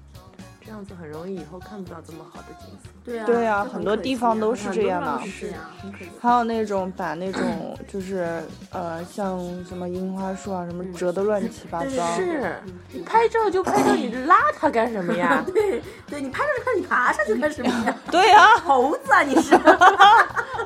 [0.74, 2.90] 样子很容易以后看不到这么好的景色。
[3.04, 6.10] 对啊，对啊很多地方都是这样的是啊，很可惜。
[6.20, 12.16] 还有那种把那种就是呃像什么樱花树啊什么折的乱七八糟。
[12.16, 12.56] 是
[12.90, 15.44] 你拍照就拍照，你拉它干什么呀？
[15.46, 17.96] 对对，你拍照就看你爬上去干什么呀？
[18.10, 19.56] 对啊， 猴子啊，你是？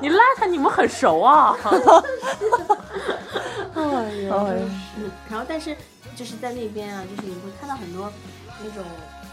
[0.00, 1.54] 你拉它，你们很熟啊？
[3.74, 3.82] 哎
[4.22, 4.56] 呀，哎
[4.96, 5.76] 嗯，然后但是
[6.16, 8.10] 就是在那边啊，就是你会看到很多
[8.62, 8.82] 那种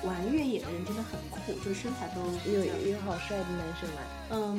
[0.05, 4.55] 玩越野的人真的很酷，就是身材都有有好帅的男生吗，嗯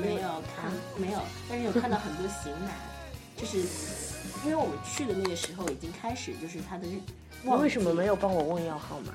[0.00, 2.70] 没有看没有，但是有看到很多型男，
[3.36, 3.58] 就是
[4.44, 6.92] 因为我们去的那个时候已经开始就是他的日。
[7.42, 9.12] 你为什么没有帮我问要号码？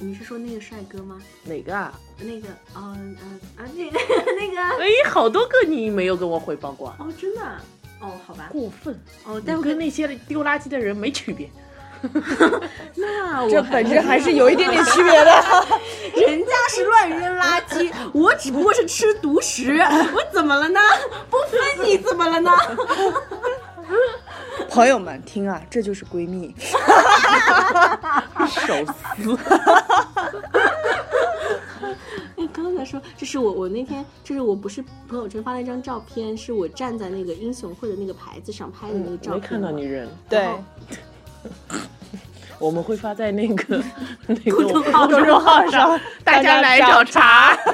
[0.00, 1.20] 你是说那个帅哥吗？
[1.44, 1.92] 哪个啊？
[2.20, 3.16] 那个，哦，嗯
[3.56, 3.98] 啊，那个
[4.38, 7.60] 那个，哎，好多个你没有跟我汇报过，哦，真的啊，
[8.00, 8.94] 哦，好吧，过分！
[9.24, 11.50] 哦，但但跟那些丢垃圾的人没区别。
[12.96, 15.30] 那我这本质还是有一点点区别的。
[16.26, 19.78] 人家是乱扔垃圾，我只不过是吃独食，
[20.14, 20.80] 我怎么了呢？
[21.30, 22.50] 不分你怎么了呢？
[24.68, 26.54] 朋友们听啊，这就是闺蜜。
[28.48, 28.92] 手撕，
[32.36, 39.40] 你刚才说，这是我我那天，就是我不是朋友圈发了一张照片，是我站在那个英雄会的那个牌子上拍的那个照片。
[39.40, 40.46] 没看到你人，对
[42.58, 43.82] 我们会发在那个
[44.26, 47.56] 那个公众号公众号上大家来找茬。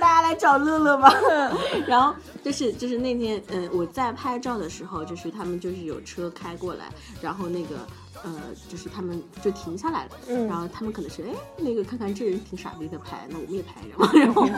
[0.00, 1.12] 大家来找乐乐吧。
[1.86, 6.86] 然后就是就是那天，嗯，我在拍照的时候，就是他们就是有车开过来，
[7.20, 7.76] 然后那个。
[8.24, 14.48] 呃，就是他们就停下来了，嗯然后他们可能是哎，那个看看这人挺傻逼的拍，那我们也拍着，然后我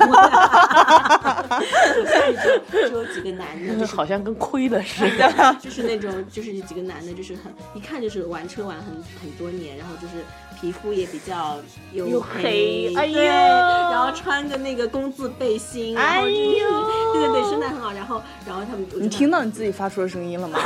[2.73, 5.57] 就就有几个男的，就是好像跟亏了似的。
[5.61, 10.25] 就是那种，就是几个男的，就是很一看就是玩车玩了很很多年，然后就是
[10.61, 11.59] 皮肤也比较
[11.95, 20.59] 黝黝黑哎呦对，然后穿个那个工字背心，然后就是、哎呦对对对，身材很好，然后然后他们，就你听到你自己发出的声音了吗？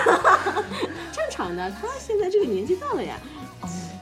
[1.12, 3.16] 正常的，他现在这个年纪大了呀，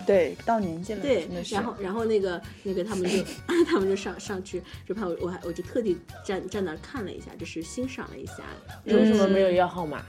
[0.07, 1.28] 对，到年纪了，对。
[1.50, 3.22] 然后然后那个那个他们就
[3.68, 8.42] 他们就上上去就怕我，我还我就特地站站那看了一下，就是欣赏了一下，
[8.87, 10.02] 为什么没有要号码？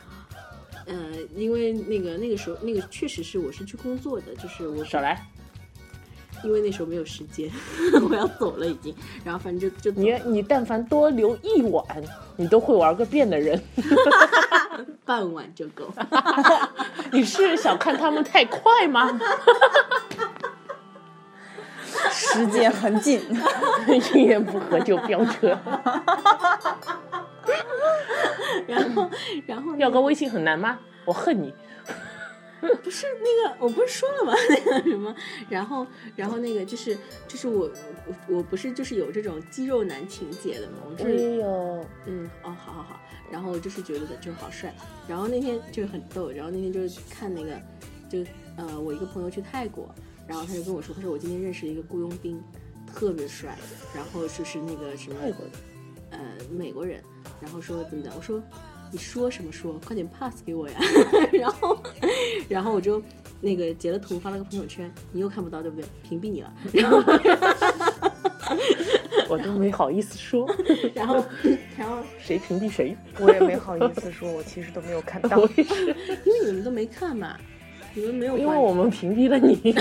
[0.86, 0.96] 呃，
[1.36, 5.22] 因为那个那个时候那个确实是我是去工作的，就是我少来！
[6.44, 7.50] 因为那时候没有时间，
[8.10, 11.86] 我要走了已经，然后反正就就你你但凡多留一晚，
[12.36, 13.62] 你都会玩个遍的人。
[15.06, 15.92] 半晚就够。
[17.12, 19.20] 你是想看他们太快吗？
[22.12, 23.22] 时间很紧，
[24.16, 25.58] 一言不合就飙车，
[28.68, 29.10] 然后
[29.46, 30.80] 然后要个微信很难吗？
[31.06, 31.54] 我恨你。
[32.84, 34.34] 不是那个，我不是说了吗？
[34.50, 35.14] 那个什么，
[35.50, 36.98] 然后然后那个就是
[37.28, 37.70] 就是我
[38.08, 43.00] 我我不是就是有这种肌肉男情节的嘛，我哎是呦，嗯哦好好好，
[43.32, 44.74] 然后就是觉得就好帅，
[45.08, 47.60] 然后那天就是很逗，然后那天就是看那个
[48.10, 48.20] 就
[48.58, 49.94] 呃我一个朋友去泰国，
[50.28, 52.42] 然后他就跟我说，他说我今天认识了一个雇佣兵，
[52.94, 53.58] 特别帅，
[53.96, 55.52] 然后就是那个什么泰国的。
[56.12, 56.20] 呃
[56.52, 57.02] 美国人，
[57.42, 58.40] 然后说怎么的，我说
[58.94, 60.76] 你说什么说，快点 pass 给我呀，
[61.34, 61.76] 然后
[62.48, 63.02] 然后我就
[63.42, 65.86] 那个截了图发了个朋友圈，你又看不到对不对？
[66.08, 67.02] 屏蔽你了，然后
[69.28, 70.48] 我都没好意思说，
[70.94, 71.26] 然后
[71.76, 72.96] 然后谁屏蔽谁。
[73.18, 75.66] 我也没好意思说，我其实都没有看到因为
[76.46, 77.36] 你们都没看嘛，
[77.96, 79.76] 你们没有因为我们屏蔽了你。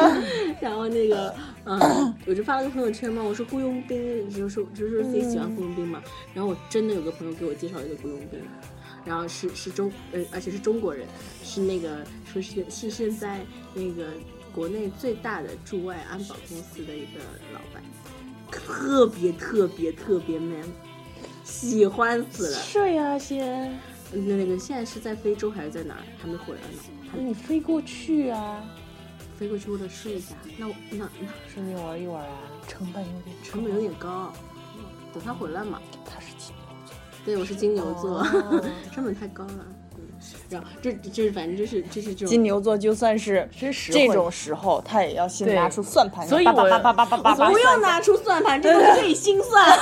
[0.60, 6.02] 然后那个，嗯， 我就发了个朋友圈嘛，我说雇佣兵，就是说就是说自己喜欢雇佣兵嘛。
[6.34, 8.40] 然后我真的有个朋友给我介绍一个雇佣兵，
[9.04, 11.06] 然后是是中呃，而且是中国人，
[11.42, 13.40] 是那个说是是现在
[13.74, 14.08] 那个
[14.54, 17.20] 国内最大的驻外安保公司的一个
[17.52, 17.82] 老板，
[18.50, 20.64] 特别特别特别 man，
[21.42, 22.58] 喜欢死了。
[22.58, 23.78] 是呀，先，
[24.12, 26.02] 那那个现在是在非洲还是在哪儿？
[26.18, 26.78] 还没回来呢。
[27.10, 28.64] 他你飞过去啊，
[29.42, 32.38] 飞过去为了试一下，那我那那顺便玩一玩啊。
[32.68, 34.32] 成本有点成本有点高，
[35.12, 35.82] 等他回来嘛。
[36.04, 39.66] 他是金牛座，对，我是金牛座，哦 成本太高了。
[40.52, 43.48] 嗯，然后这这就是反正就是就是这种金牛座就算是
[43.90, 49.78] 这种时候，他也要先拿出算盘，所以我叭叭叭叭叭叭叭不用拿出算盘，这东西可以心算。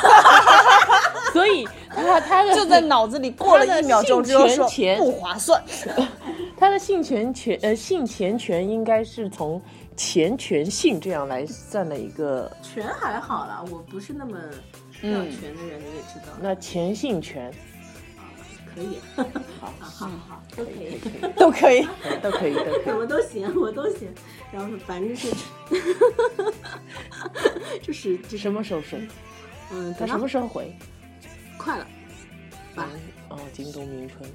[1.32, 5.62] 所以他他的 就在脑子里过了一秒钟之后说不划算。
[6.58, 9.60] 他的性权权呃性钱权应该是从
[9.96, 14.36] 钱权性这样来算的一个，权还好啦，我不是那么
[15.02, 17.50] 要权的人，你也知道，那钱性权
[18.74, 18.98] 可以。
[19.60, 20.98] 好，好好 都可以，
[21.36, 21.86] 都可以。
[22.22, 22.84] 都可以都可以。
[22.84, 24.08] 什么都行，我都行。
[24.52, 25.36] 然后反正就 是，
[27.82, 29.06] 就是就什么时候睡？
[29.72, 30.74] 嗯，他什么时候回？
[31.58, 31.86] 快了
[32.74, 32.88] 吧？
[33.28, 34.28] 哦，京东明春。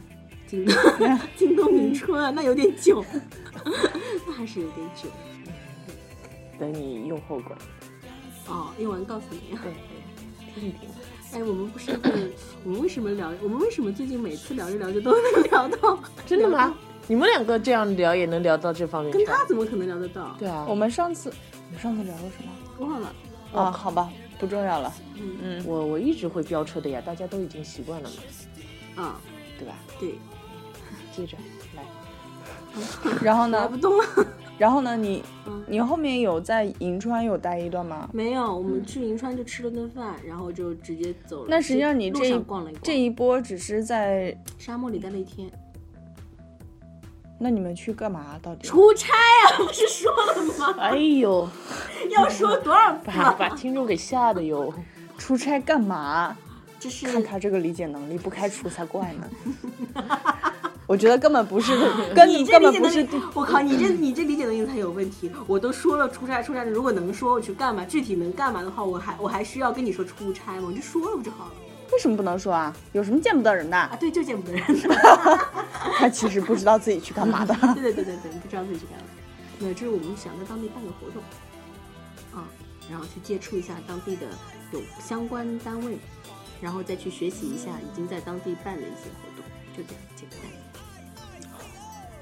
[0.47, 3.03] 京东 京东明春啊，那有点久，
[4.27, 5.09] 那还是有点久。
[6.59, 7.57] 等你用后管。
[8.47, 9.57] 哦，用完告诉你。
[9.57, 10.87] 对对，听一听。
[11.33, 12.33] 哎，我们不是会，
[12.63, 13.31] 我们为什么聊？
[13.41, 15.99] 我们为什么最近每次聊着聊着都能聊到？
[16.25, 16.73] 真的吗？
[17.07, 19.35] 你们两个这样聊也能聊到这方面跟啊？
[19.38, 20.35] 他怎么可能聊得到？
[20.39, 21.29] 对啊，我们上次，
[21.67, 22.88] 我们上次聊了什么？
[22.88, 23.13] 忘了。
[23.53, 24.09] 啊，好吧，
[24.39, 24.93] 不重要了。
[25.15, 28.09] 嗯嗯，我我一直会飙车的呀，大家都已经习惯了
[28.95, 29.21] 嘛，啊，
[29.59, 29.76] 对吧？
[29.99, 30.15] 对，
[31.15, 31.38] 接着
[31.76, 31.84] 来，
[33.21, 33.78] 然后呢 聊不？
[33.78, 34.05] 动了。
[34.58, 34.95] 然后呢？
[34.95, 38.10] 你嗯你后面有在银川有待一段吗？
[38.14, 41.47] 没有，我们去银川就吃了顿饭，然后就直接走了。
[41.49, 45.49] 那实际上你这一逛了一逛，这一波只是在，沙漠里待了一天。
[47.38, 48.39] 那你们去干嘛？
[48.41, 48.66] 到底？
[48.66, 50.76] 出差啊，不是说了吗？
[50.80, 51.49] 哎呦，
[52.12, 53.34] 要说多少次把？
[53.34, 54.74] 把听众给吓的哟。
[55.18, 56.38] 出差干嘛？
[56.80, 60.03] 这是看他这个理解能力，不开除才怪呢。
[60.88, 61.73] 我觉得根本不是，
[62.13, 65.31] 跟你根本不是，我靠，你这你这理解能力才有问题。
[65.47, 70.63] 我都说了出差出差，如果能说我去干嘛，具体能干嘛的话，我还我还需要跟你说出差吗？
[70.67, 71.51] 我就说了不就好了
[71.91, 72.75] 为什么不能说啊？
[72.93, 73.77] 有什么见不得人的？
[73.77, 73.95] 啊？
[73.99, 74.63] 对，就见不得人。
[75.97, 77.55] 他其实不知道自己去干嘛的。
[77.73, 79.05] 对对对对对，不知道自己去干嘛。
[79.59, 81.23] 那这是我们想在当地办个活动，
[82.38, 82.45] 啊，
[82.89, 84.27] 然后去接触一下当地的
[84.71, 85.97] 有相关单位，
[86.59, 89.45] 然后再去学习一下已经在当地办的一些活动，
[89.77, 90.01] 就这样。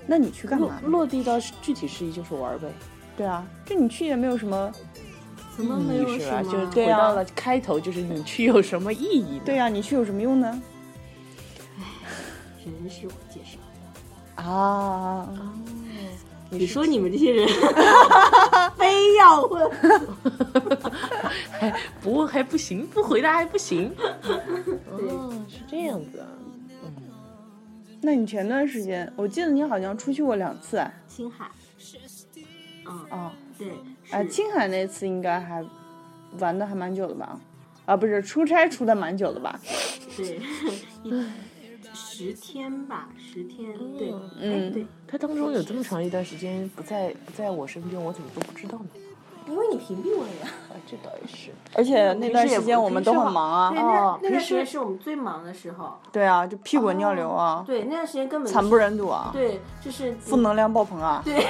[0.05, 0.79] 那你去干嘛？
[0.85, 2.67] 落地到具体事宜就是玩儿呗，
[3.15, 4.71] 对啊，就你去也没有什么。
[5.55, 6.17] 怎么没有？
[6.17, 6.51] 什么？
[6.51, 9.39] 就是对啊回到了开头，就是你去有什么意义？
[9.45, 10.61] 对呀、你去有什么用呢？
[12.65, 13.57] 人是我介绍
[14.37, 14.43] 的。
[14.49, 15.29] 啊，
[16.49, 17.47] 你说你们这些人
[18.77, 19.69] 非要问，
[21.51, 23.93] 还不问还不行，不回答还不行。
[24.89, 26.27] 哦，是这样子啊。
[28.05, 30.91] 那你前段时间，我记得你好像出去过两次啊。
[31.07, 31.49] 青海，
[32.85, 33.69] 嗯，啊，对，
[34.11, 35.65] 啊，是青海那次应该还
[36.39, 37.39] 玩的还蛮久的吧？
[37.85, 39.57] 啊，不是，出差出的蛮久的吧？
[40.17, 40.39] 对，
[41.03, 41.25] 一
[41.93, 48.87] 十天吧，十天，对，哎嗯对，他当中有这么长一段时间不在不在我身边，我怎么都不知道呢？
[49.47, 50.47] 因为你屏蔽我了呀。
[50.69, 51.51] 啊，这倒也是。
[51.75, 54.17] 而且那段时间我们都很忙对，啊。
[54.21, 61.21] 那那段时间是我们最忙的时候，对啊，就屁滚尿流啊，对，那段时间根本惨不忍睹啊，对，就是负能量爆棚啊。
[61.25, 61.43] 对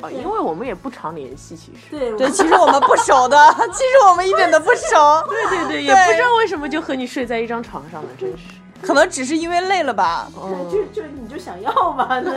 [0.00, 1.90] 啊，因为我们也不常联系，其实。
[1.90, 3.36] 对对， 其实我们不熟的，
[3.72, 8.44] 其实我们一点都不熟，对对对，也不知道为什么就和你睡在一张床上了，真是。
[8.82, 10.26] 可能只是因为累了吧。
[10.72, 12.30] 就就你就想要吧，这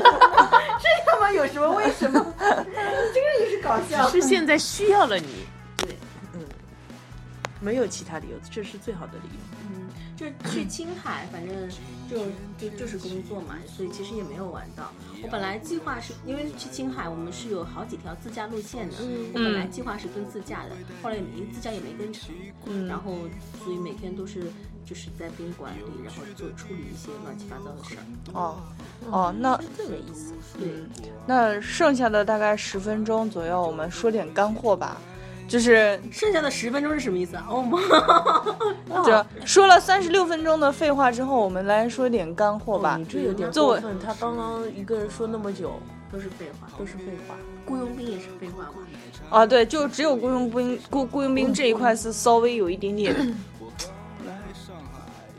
[1.05, 2.25] 他妈有什么为什么？
[4.09, 5.45] 是现在需要了你，
[5.77, 5.97] 对，
[6.33, 6.41] 嗯，
[7.59, 9.57] 没有其他理由，这是最好的理由。
[9.69, 11.69] 嗯，就是去青海，反正
[12.09, 12.25] 就
[12.57, 14.91] 就就是工作嘛，所以其实也没有玩到。
[15.23, 19.27] 我本来计划是因为去青海，我们是有好几条自驾路线的，嗯。
[19.33, 20.71] 我本来计划是跟自驾的，
[21.01, 22.85] 后来也没自驾也没跟成，嗯。
[22.87, 23.17] 然后
[23.63, 24.51] 所以每天都是
[24.85, 28.03] 就是在宾馆里，然后做处理一些乱七八糟的事儿。
[28.33, 28.57] 哦，
[29.09, 30.33] 哦，那是这个意思。
[30.59, 30.67] 对，
[31.25, 34.97] 那剩下的大概十分钟左右，我们说点干货吧。
[35.45, 37.45] 就是剩下的十分钟是什么意思啊？
[37.49, 37.77] 哦妈！
[39.03, 42.95] 这说了三十六分钟的废话之后，我们来说点干货吧。
[42.97, 45.73] 你这有点作为过分，他刚刚一个人说那么久，
[46.11, 47.35] 都是废话，都是废话。
[47.65, 48.87] 雇佣兵也是废话吗。
[49.29, 53.37] 啊，对，就只有雇佣兵雇雇佣兵这一块是稍微有一点点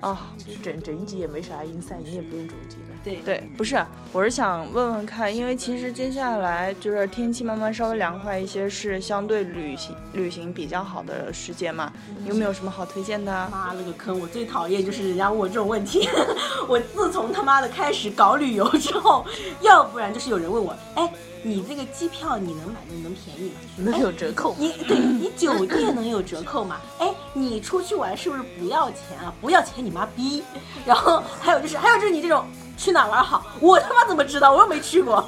[0.05, 2.94] 啊，其实整整一集也没啥音赛，你也不用总结了。
[3.05, 11.93] 对对，不是，我是想问问看，因为其实接下来就是天气慢慢稍微凉快一些，是相对旅行旅行比较好的时间嘛？
[12.27, 13.47] 有没有什么好推荐的啊？
[13.53, 14.19] 妈了个坑！
[14.19, 16.09] 我最讨厌就是人家问我这种问题。
[16.67, 19.27] 我自从他妈的开始搞旅游之后，
[19.61, 23.59] 要不然就是有人问我，哎，你这个机票你能买的能便宜吗？
[23.77, 24.57] 能有折扣？
[24.59, 26.81] 你对你酒店能有折扣吗？
[26.99, 29.31] 哎，你出去玩是不是不要钱啊？
[29.43, 30.43] 不要钱你妈逼！
[30.87, 32.47] 然后还有就是还有就是你这种
[32.85, 34.53] 去哪玩好，我他妈怎么知道？
[34.53, 35.27] 我又没去过，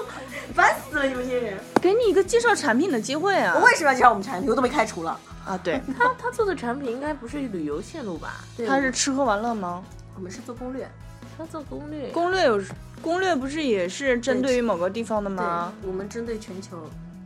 [0.54, 1.58] 烦死了你们这些人！
[1.80, 3.54] 给你一个介绍产品的机会啊！
[3.56, 4.50] 我为什么要介绍我们产品？
[4.50, 5.18] 我都被开除了。
[5.46, 8.44] 啊，对， 他他做的产品应该不是旅游线路吧？
[8.58, 9.82] 对他是吃喝玩乐吗？
[10.16, 10.86] 我们是做攻略，
[11.38, 12.10] 他做攻略。
[12.10, 12.60] 攻略有
[13.00, 16.76] 攻略不是也是针对于某个地方的对吗？，我们针对全球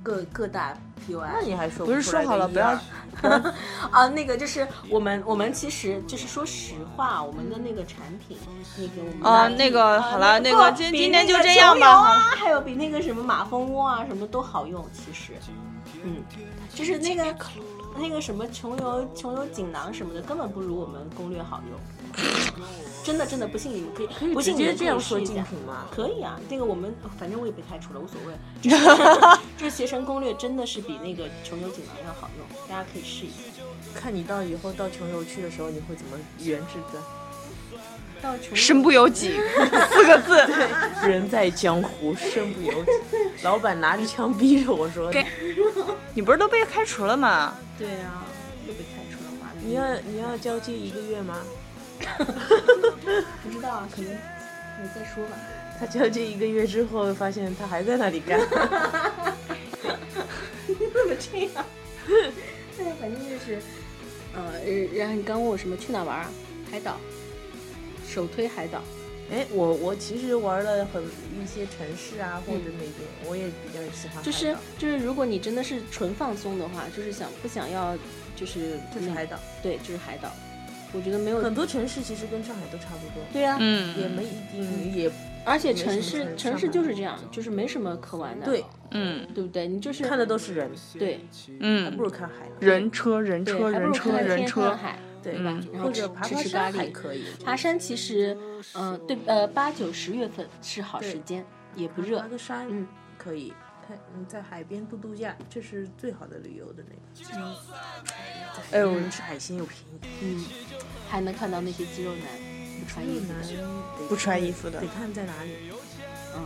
[0.02, 0.76] 各各大
[1.06, 1.30] P U I。
[1.32, 2.78] 那你还说不是说好了不要
[3.90, 8.36] 啊，那个就是我们，我们其实就是说实话，我们的那个产品，
[8.76, 15.32] 那个我们啊那个好了那个今比今天就那个这样吧啊，还有比那个什么马蜂窝啊，什么都好用，其实，
[16.02, 16.16] 嗯，
[16.74, 17.36] 就是那个
[17.96, 21.78] 那个什么穷游穷游锦囊什么的，根本不如我们攻略好用。
[23.04, 25.86] 真的真的不信你们可以，可以不信你们这样说竞品吗？
[25.90, 28.34] 可以啊，这个我们反正我也被开除了，无所谓。
[28.62, 28.86] 就是
[29.58, 33.62] 就是携程攻略真的是比那个穷游锦囊要好用，大家可以试一下。
[33.92, 37.02] 看你到以后到穷游去的时候，你会怎么原制的？
[38.22, 39.32] 到穷游身不由己
[39.90, 40.46] 四个字。
[41.04, 42.90] 人在江湖，身不由己。
[43.42, 45.12] 老板拿着枪逼着我说
[46.14, 47.54] ：“你不是都被开除了吗？
[47.76, 48.22] 对啊，
[48.64, 49.50] 又被开除了嘛？
[49.60, 51.38] 你要你要交接一个月吗
[53.42, 55.36] 不知道啊，可能你再说吧。？”
[55.80, 58.38] 他交接一个月之后，发现他还在那里干。
[60.66, 61.64] 你怎么这样？
[62.76, 63.60] 对，反正就是，
[64.34, 64.60] 呃，
[64.94, 66.30] 然后你刚问我什么去哪玩啊？
[66.70, 66.98] 海岛，
[68.08, 68.80] 首推海岛。
[69.30, 72.92] 哎，我我其实玩了很一些城市啊，或者那边，
[73.26, 74.22] 我也比较喜欢。
[74.22, 77.96] 就是就是，如果你真的是纯放松的话，就是想不想要，
[78.36, 79.38] 就是就是海岛。
[79.62, 80.30] 对，就是海岛。
[80.92, 85.10] 我觉得没有很多城市其实跟上海都差不多，对呀、嗯也没一定也
[85.44, 89.66] 而且城市城城市就是这样，就是没什么可玩的，对，嗯对不对？
[89.66, 91.20] 你就是看的都是人，对
[91.58, 92.54] 嗯还嗯不，如看海呢。
[92.60, 95.50] 人车人，车人车人车，海，对对吧？
[95.60, 98.36] 嗯然后或者吃爬爬山吃吃咖喱，还可以，爬山其实，
[98.74, 102.86] 嗯、对，呃，八九十月份是好时间，也不热爬，个山，嗯，
[103.18, 103.52] 可以。
[103.86, 107.56] 看嗯，在海边度度假，这是最好的旅游的那个。
[108.72, 110.44] 哎呦嗯，吃海鲜又便宜，嗯，
[111.08, 112.24] 还能看到那些肌肉男
[112.80, 113.56] 不穿衣服男的，
[113.98, 115.56] 得不穿衣服的得看在哪里，
[116.34, 116.42] 嗯，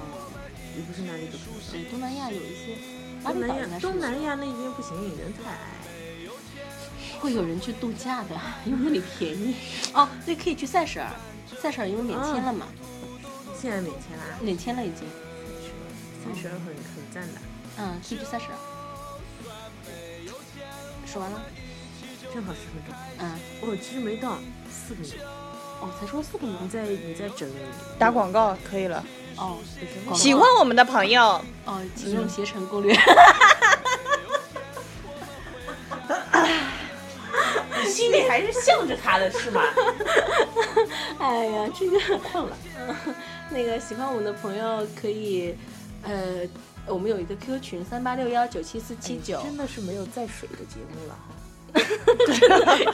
[0.76, 1.82] 也不是哪里都可以。
[1.82, 2.76] 对，东南亚有一些，
[3.22, 5.58] 巴厘东南亚东南亚那边不行，人太矮。
[7.18, 9.56] 会有人去度假的，因为那里便宜。
[9.94, 11.10] 哦，对，可以去塞舌尔，
[11.60, 12.66] 塞舌尔因为免签了嘛，
[13.58, 15.08] 现在免签了，免签了已经，
[16.22, 17.40] 三十二很很赞的，
[17.78, 18.58] 嗯，可以去塞舌尔。
[21.06, 21.40] 说完了，
[22.34, 22.94] 正好十分钟。
[23.18, 24.36] 嗯，哦，其实没到
[24.70, 25.18] 四分钟，
[25.80, 26.68] 哦，才说四个吗你？
[26.68, 27.48] 再你再整
[27.98, 29.02] 打广告可以了。
[29.38, 29.56] 哦，
[30.14, 32.94] 喜欢我们的朋友，哦，请用携程攻略。
[37.88, 39.62] 心里还是向着他的是吗？
[41.18, 42.54] 哎呀，这个困了。
[43.48, 45.54] 那个喜欢我们的朋友可以，
[46.02, 46.40] 呃，
[46.88, 51.34] 我们有一个 QQ 群三八六幺九七四七九，真的是没有再水的节目了哈。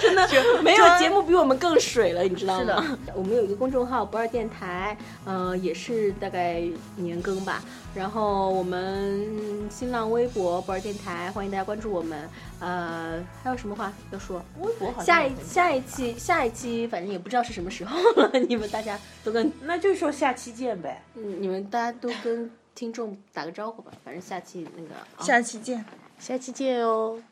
[0.01, 2.99] 真的没有节目比我们更水了，你知道是吗？
[3.15, 6.61] 我们有一个公众号不二电台，呃，也是大概
[6.97, 7.63] 年更吧。
[7.95, 9.25] 然后我们
[9.71, 12.29] 新浪微博不二电台，欢迎大家关注我们。
[12.59, 14.43] 呃，还有什么话要说？
[14.61, 18.33] 微博好像下一下一期下一期，反正也不知道是什么时候了。
[18.49, 21.01] 你们大家都跟那就说下期见呗。
[21.15, 23.93] 嗯你们大家都跟听众打个招呼吧。
[24.05, 25.85] 反正下期那个、啊下期见。
[26.19, 27.23] 下期见哦，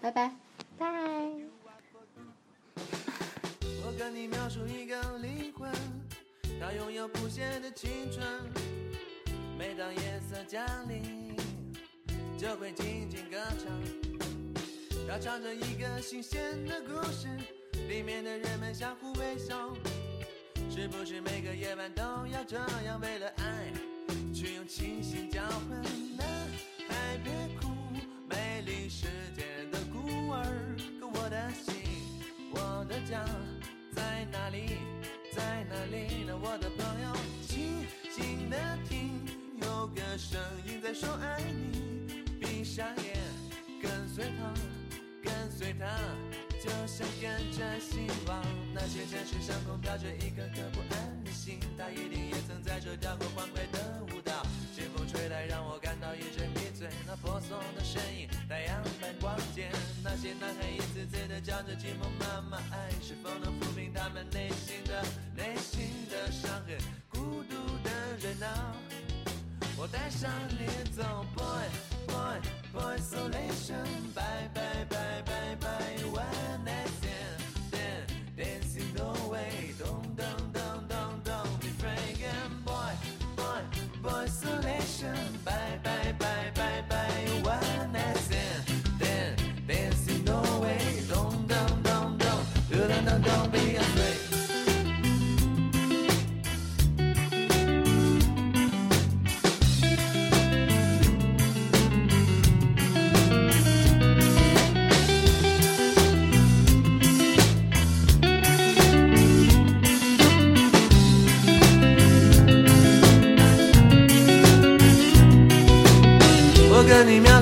[0.00, 0.34] 拜拜，
[0.76, 0.86] 拜。
[3.84, 5.70] 我跟你描述一个灵魂，
[6.60, 8.26] 它拥有不懈的青春。
[9.58, 11.36] 每当夜色降临，
[12.38, 13.70] 就会静静歌唱。
[15.06, 17.28] 它唱着一个新鲜的故事，
[17.88, 19.74] 里面的人们相互微笑。
[20.70, 23.72] 是不是每个夜晚都要这样，为了爱
[24.32, 25.82] 去用清醒交换？
[26.16, 26.26] 男
[26.88, 27.68] 孩别哭，
[28.28, 29.06] 美丽世
[29.36, 30.44] 界的孤儿，
[31.00, 31.74] 可我的心。
[32.52, 33.24] 我的家
[33.94, 34.78] 在哪里？
[35.32, 36.36] 在哪里呢？
[36.36, 38.56] 我的朋友，静静的
[38.88, 39.20] 听，
[39.62, 42.24] 有个声音在说爱你。
[42.40, 43.16] 闭上眼，
[43.80, 44.52] 跟随他，
[45.22, 45.86] 跟随他，
[46.62, 48.44] 就像跟着希望。
[48.74, 51.19] 那些城市上空飘着一颗颗不安
[51.50, 54.46] 心，它一定也曾在这跳过欢快的舞蹈。
[54.74, 56.88] 清风吹来，让我感到一阵迷醉。
[57.06, 59.68] 那婆娑的身影，太阳般光洁。
[60.02, 65.02] 那些男孩一次次的叫着寂寞妈妈，爱是否能抚平他们内心的
[65.34, 66.78] 内心的伤痕？
[67.08, 67.90] 孤独的
[68.20, 68.74] 人啊，
[69.76, 71.02] 我带上你走
[71.34, 71.66] ，boy
[72.06, 72.38] boy
[72.72, 79.10] Boy，Solation Bye bye bye bye bye one night stand stand dancing the
[84.40, 85.38] consolation.
[85.44, 86.59] Bye, bye, bye, bye.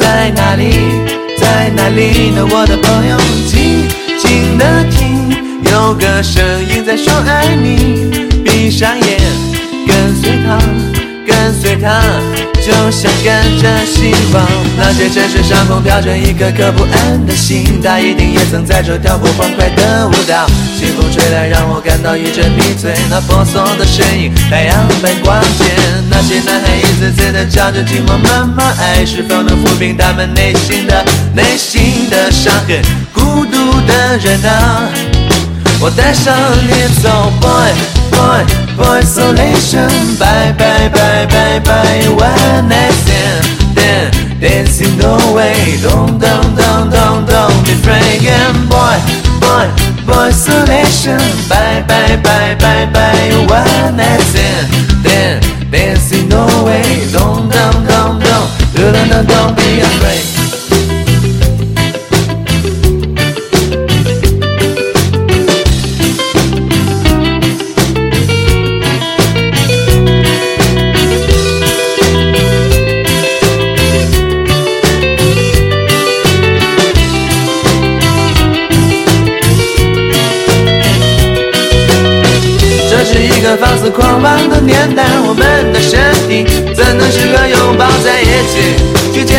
[0.00, 0.72] 在哪里？
[1.36, 2.46] 在哪里呢？
[2.50, 3.86] 我的朋友，静
[4.18, 5.28] 静的听，
[5.70, 8.08] 有个声音在说爱你。
[8.42, 9.20] 闭上眼，
[9.86, 10.58] 跟随他，
[11.26, 12.00] 跟随他，
[12.60, 14.46] 就像跟着希望。
[14.76, 20.46] 那些城市上空飘着一颗颗不安的心，它一定也曾在这跳过欢快的舞蹈。
[20.78, 22.94] 清风吹来，让我感到一阵迷醉。
[23.10, 25.64] 那婆娑的身影，太阳般光洁。
[26.10, 31.04] 那些男孩一次次的叫着寂寞妈妈，爱是否能抚平他们内心的
[31.34, 32.80] 内心的伤痕？
[33.12, 34.88] 孤独的人啊。
[35.82, 36.34] 我带上
[36.68, 37.72] 你走，boy
[38.10, 38.44] boy
[38.76, 42.04] boy isolation，bye bye bye bye bye.
[42.14, 43.44] One night stand
[43.74, 44.10] then
[44.40, 45.78] dancing no way.
[45.82, 48.98] Don't don't don't don't don't be frightened boy
[49.40, 49.66] boy.
[50.06, 53.30] Boy isolation bye bye bye bye bye.
[53.48, 54.68] One night stand
[55.04, 55.40] then
[55.70, 56.82] dancing no way.
[57.12, 58.48] Don't don't don't don't.
[58.74, 60.49] Don't don't be afraid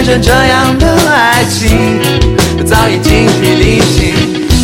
[0.02, 2.00] 起，去见证这样的爱情？
[2.66, 4.14] 早已精疲力尽，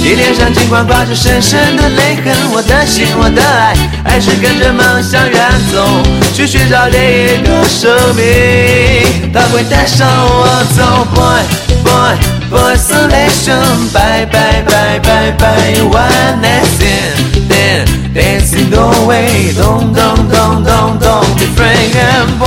[0.01, 5.85] 你脸上尽管挂着深深的泪痕，我的心，我的爱，还是跟着梦想远走，
[6.33, 11.41] 去寻找另一个生命，它会带上我走，boy
[11.83, 12.15] boy
[12.49, 17.15] boy isolation，bye bye bye bye bye one night stand
[17.49, 22.39] then dancing no way don't don't don't don't don't be frightened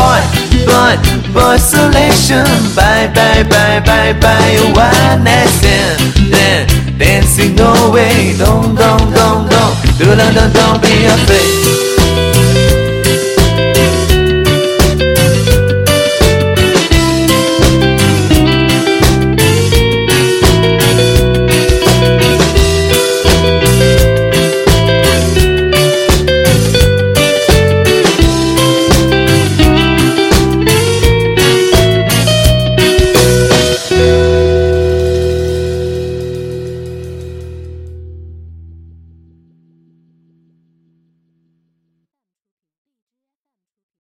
[0.65, 0.99] blood
[1.33, 2.47] for selection.
[2.75, 4.57] Bye, bye, bye, bye, bye.
[4.75, 6.01] One night stand,
[6.33, 6.67] then
[6.99, 8.35] dancing away.
[8.39, 11.90] Don't, don't, don't, don't, do, don't, don't, don't be afraid.